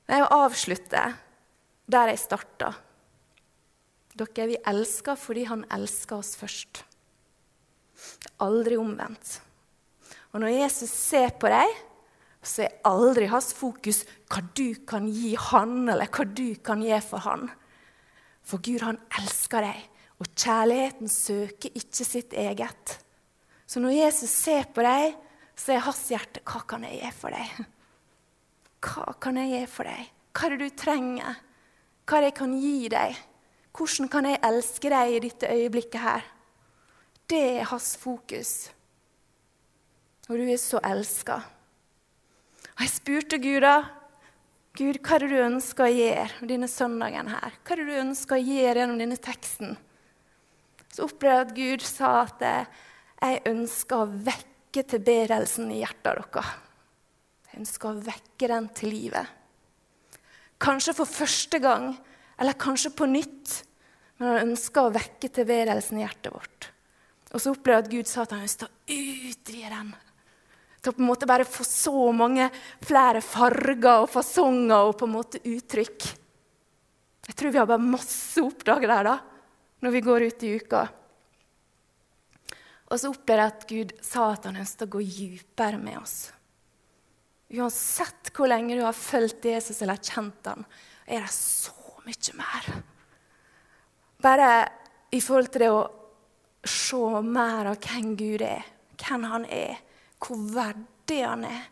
Jeg 0.09 0.23
vil 0.23 0.33
avslutte 0.33 1.03
der 1.91 2.11
jeg 2.13 2.23
starta. 2.23 2.71
Dere, 4.17 4.47
vi 4.51 4.57
elsker 4.73 5.19
fordi 5.19 5.45
Han 5.49 5.67
elsker 5.73 6.19
oss 6.19 6.35
først. 6.41 6.83
Aldri 8.41 8.79
omvendt. 8.81 9.41
Og 10.33 10.41
når 10.41 10.57
Jesus 10.63 10.91
ser 10.91 11.35
på 11.39 11.51
deg, 11.53 11.69
så 12.41 12.65
er 12.65 12.77
aldri 12.89 13.29
hans 13.29 13.53
fokus 13.53 14.05
hva 14.31 14.41
du 14.57 14.73
kan 14.89 15.09
gi 15.13 15.35
han, 15.37 15.83
eller 15.91 16.09
hva 16.09 16.25
du 16.25 16.55
kan 16.65 16.81
gi 16.81 16.97
for 17.05 17.21
han. 17.27 17.49
For 18.47 18.63
Gud, 18.65 18.81
han 18.87 18.99
elsker 19.21 19.67
deg, 19.67 19.81
og 20.21 20.31
kjærligheten 20.33 21.11
søker 21.13 21.77
ikke 21.77 22.07
sitt 22.07 22.33
eget. 22.33 22.97
Så 23.69 23.83
når 23.83 23.99
Jesus 23.99 24.33
ser 24.33 24.71
på 24.73 24.83
deg, 24.87 25.19
så 25.61 25.75
er 25.75 25.85
hans 25.85 26.07
hjerte 26.09 26.43
Hva 26.49 26.63
kan 26.69 26.87
jeg 26.87 27.03
gi 27.03 27.13
for 27.13 27.37
deg? 27.37 27.69
Hva 28.81 29.15
kan 29.21 29.37
jeg 29.37 29.53
gi 29.53 29.65
for 29.69 29.89
deg? 29.91 30.09
Hva 30.33 30.47
er 30.47 30.55
det 30.55 30.67
du 30.71 30.77
trenger? 30.81 31.41
Hva 32.09 32.17
er 32.17 32.25
det 32.25 32.31
jeg 32.31 32.39
kan 32.39 32.55
gi 32.57 32.77
deg? 32.95 33.19
Hvordan 33.77 34.11
kan 34.13 34.29
jeg 34.31 34.41
elske 34.49 34.93
deg 34.93 35.13
i 35.13 35.23
dette 35.27 35.51
øyeblikket 35.53 36.01
her? 36.03 36.25
Det 37.31 37.43
er 37.61 37.69
hans 37.71 37.93
fokus. 38.01 38.55
Og 40.31 40.41
du 40.41 40.47
er 40.49 40.59
så 40.63 40.81
elska. 40.87 41.37
Og 42.73 42.83
jeg 42.87 42.95
spurte 42.95 43.39
Gud 43.43 43.61
da 43.67 43.77
Gud, 44.79 45.01
hva 45.03 45.17
er 45.17 45.25
det 45.27 45.29
du 45.35 45.41
ønsker 45.43 45.85
å 45.85 45.93
gjøre 45.93 46.47
denne 46.49 46.69
søndagen 46.71 47.29
her? 47.29 47.57
Hva 47.67 47.75
er 47.75 47.81
det 47.83 47.89
du 47.91 48.03
ønsker 48.05 48.39
å 48.39 48.45
gjøre 48.45 48.81
gjennom 48.81 49.01
denne 49.03 49.19
teksten? 49.21 49.75
så 50.91 51.07
opplevde 51.07 51.37
jeg 51.37 51.47
at 51.47 51.57
Gud 51.57 51.87
sa 51.87 52.13
at 52.25 52.45
jeg 53.21 53.43
ønsker 53.51 54.03
å 54.03 54.09
vekke 54.11 54.50
tilbedelsen 54.75 55.71
i 55.75 55.81
hjertet 55.81 56.05
deres. 56.07 56.51
Jeg 57.51 57.63
ønsker 57.65 57.91
å 57.91 58.03
vekke 58.07 58.51
den 58.53 58.69
til 58.77 58.93
livet. 58.95 59.33
Kanskje 60.61 60.95
for 60.95 61.11
første 61.11 61.59
gang, 61.63 61.95
eller 62.39 62.59
kanskje 62.61 62.93
på 62.95 63.09
nytt. 63.11 63.57
Men 64.21 64.29
han 64.29 64.51
ønsker 64.51 64.87
å 64.87 64.93
vekke 64.95 65.31
tilværelsen 65.33 65.99
i 65.99 66.05
hjertet 66.05 66.35
vårt. 66.35 66.69
Og 67.33 67.41
så 67.41 67.55
opplever 67.55 67.81
jeg 67.81 67.87
at 67.87 67.93
Gud 67.95 68.11
sa 68.11 68.23
at 68.23 68.35
han 68.37 68.45
ønsket 68.45 68.69
å 68.69 68.99
utvide 69.01 69.73
den. 69.73 69.91
Til 70.81 70.93
å 70.93 70.97
på 70.97 71.03
en 71.03 71.11
måte 71.11 71.29
bare 71.29 71.49
få 71.49 71.65
så 71.67 72.07
mange 72.17 72.47
flere 72.85 73.23
farger 73.25 74.05
og 74.05 74.11
fasonger 74.13 74.91
og 74.91 74.95
på 75.01 75.09
en 75.09 75.17
måte 75.17 75.43
uttrykk. 75.43 76.07
Jeg 77.31 77.37
tror 77.39 77.53
vi 77.53 77.61
har 77.61 77.69
bare 77.69 77.91
masse 77.97 78.41
å 78.41 78.49
oppdage 78.49 78.89
der, 78.89 79.11
da 79.11 79.19
når 79.81 79.91
vi 79.91 80.01
går 80.05 80.27
ut 80.29 80.43
i 80.45 80.55
uka. 80.61 80.87
Og 82.91 82.99
så 82.99 83.11
opplever 83.13 83.45
jeg 83.45 83.55
at 83.55 83.67
Gud 83.71 83.93
sa 84.03 84.27
at 84.33 84.47
han 84.49 84.59
ønsket 84.61 84.89
å 84.89 84.93
gå 84.97 85.03
dypere 85.07 85.79
med 85.79 86.01
oss. 86.01 86.17
Uansett 87.51 88.31
hvor 88.35 88.51
lenge 88.51 88.77
du 88.79 88.83
har 88.85 88.97
fulgt 88.97 89.47
Jesus 89.47 89.81
eller 89.83 90.03
kjent 90.03 90.51
ham, 90.51 90.65
er 91.07 91.25
det 91.25 91.33
så 91.35 91.75
mye 92.07 92.37
mer. 92.39 92.69
Bare 94.21 94.51
i 95.15 95.21
forhold 95.23 95.51
til 95.51 95.65
det 95.65 95.71
å 95.75 95.87
se 96.67 97.23
mer 97.25 97.71
av 97.71 97.79
hvem 97.83 98.13
Gud 98.19 98.45
er, 98.47 98.67
hvem 99.01 99.27
han 99.31 99.47
er, 99.47 99.79
hvor 100.21 100.43
verdig 100.55 101.23
han 101.25 101.47
er. 101.49 101.63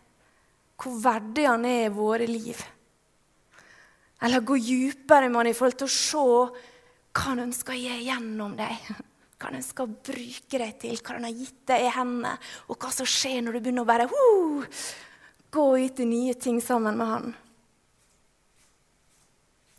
Hvor 0.79 0.95
verdig 1.03 1.45
han 1.49 1.65
er 1.67 1.89
i 1.89 1.95
våre 1.95 2.27
liv. 2.31 2.59
Eller 4.23 4.47
gå 4.47 4.57
dypere 4.63 5.29
med 5.29 5.41
han 5.43 5.51
i 5.51 5.57
forhold 5.59 5.79
til 5.81 5.89
å 5.89 5.95
se 5.95 6.25
hva 7.19 7.25
han 7.33 7.43
ønsker 7.49 7.75
å 7.75 7.79
gi 7.79 7.97
gjennom 8.07 8.55
deg. 8.59 8.91
Hva 9.39 9.53
han 9.53 9.63
skal 9.63 9.91
bruke 9.91 10.59
deg 10.59 10.79
til, 10.83 10.97
hva 10.99 11.15
han 11.15 11.29
har 11.29 11.37
gitt 11.37 11.61
deg 11.71 11.85
i 11.87 11.93
hendene. 11.95 12.33
Og 12.69 12.79
hva 12.79 12.91
som 12.95 13.07
skjer 13.07 13.43
når 13.45 13.59
du 13.59 13.61
begynner 13.61 13.87
å 13.87 13.89
bare 13.89 14.09
uh, 14.11 14.81
gå 15.55 15.67
ut 15.79 16.01
i 16.03 16.09
nye 16.09 16.35
ting 16.35 16.59
sammen 16.65 16.99
med 16.99 17.13
han. 17.13 17.37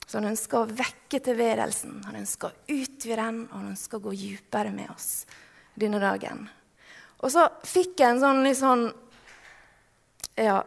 Så 0.09 0.17
han 0.17 0.31
ønsker 0.31 0.63
å 0.63 0.69
vekke 0.73 1.19
tilværelsen, 1.21 1.99
han 2.07 2.17
ønsker 2.17 2.49
å 2.49 2.73
utvide 2.73 3.19
den, 3.19 3.43
og 3.45 3.59
han 3.59 3.67
ønsker 3.75 3.99
å 3.99 4.05
gå 4.07 4.15
dypere 4.17 4.71
med 4.73 4.89
oss 4.89 5.27
denne 5.77 5.99
dagen. 6.01 6.47
Og 7.21 7.29
så 7.29 7.43
fikk 7.67 7.99
jeg 7.99 8.15
en 8.15 8.23
sånn, 8.23 8.41
litt 8.41 8.57
sånn 8.57 8.87
ja, 10.39 10.63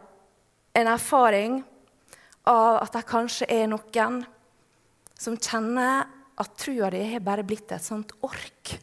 en 0.79 0.91
erfaring 0.93 1.59
av 2.47 2.79
at 2.85 2.95
det 2.95 3.03
kanskje 3.09 3.49
er 3.51 3.67
noen 3.71 4.21
som 5.19 5.35
kjenner 5.35 6.07
at 6.39 6.55
trua 6.57 6.89
di 6.93 7.01
har 7.11 7.23
bare 7.23 7.45
blitt 7.45 7.71
et 7.71 7.83
sånt 7.83 8.13
ork. 8.25 8.73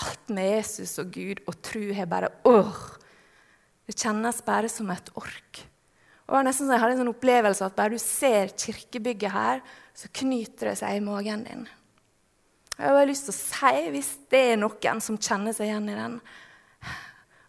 Alt 0.00 0.32
med 0.34 0.56
Jesus 0.56 0.96
og 1.02 1.12
Gud 1.14 1.44
og 1.46 1.60
tru 1.64 1.92
har 1.94 2.10
bare 2.10 2.32
åh, 2.48 2.82
Det 3.84 3.98
kjennes 4.00 4.38
bare 4.46 4.68
som 4.72 4.88
et 4.90 5.10
ork. 5.20 5.58
Og 6.24 6.32
det 6.32 6.36
var 6.38 6.44
nesten 6.46 6.66
så 6.66 6.72
Jeg 6.72 6.80
hadde 6.80 6.94
en 6.94 7.00
sånn 7.02 7.12
opplevelse 7.12 7.66
at 7.66 7.76
bare 7.76 7.92
du 7.92 8.00
ser 8.00 8.54
kirkebygget 8.56 9.32
her, 9.32 9.60
så 9.92 10.08
knyter 10.08 10.70
det 10.70 10.78
seg 10.80 10.96
i 10.96 11.02
magen 11.04 11.44
din. 11.44 11.66
Jeg 12.78 12.96
har 12.96 13.06
lyst 13.06 13.28
til 13.28 13.34
å 13.34 13.38
si, 13.38 13.90
hvis 13.92 14.10
det 14.32 14.40
er 14.54 14.56
noen 14.58 15.02
som 15.04 15.20
kjenner 15.20 15.52
seg 15.54 15.68
igjen 15.68 15.92
i 15.92 15.98
den, 15.98 16.16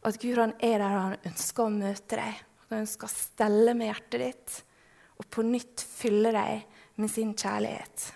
at 0.06 0.20
Gud 0.22 0.38
han 0.38 0.54
er 0.60 0.84
der 0.84 0.92
og 0.92 1.06
han 1.06 1.32
ønsker 1.32 1.64
å 1.64 1.74
møte 1.74 2.20
deg. 2.20 2.44
Han 2.68 2.84
ønsker 2.84 3.08
å 3.08 3.16
stelle 3.16 3.74
med 3.78 3.90
hjertet 3.90 4.22
ditt 4.22 4.60
og 5.16 5.28
på 5.32 5.46
nytt 5.48 5.82
fylle 5.88 6.36
deg 6.36 6.66
med 7.00 7.12
sin 7.12 7.32
kjærlighet. 7.32 8.10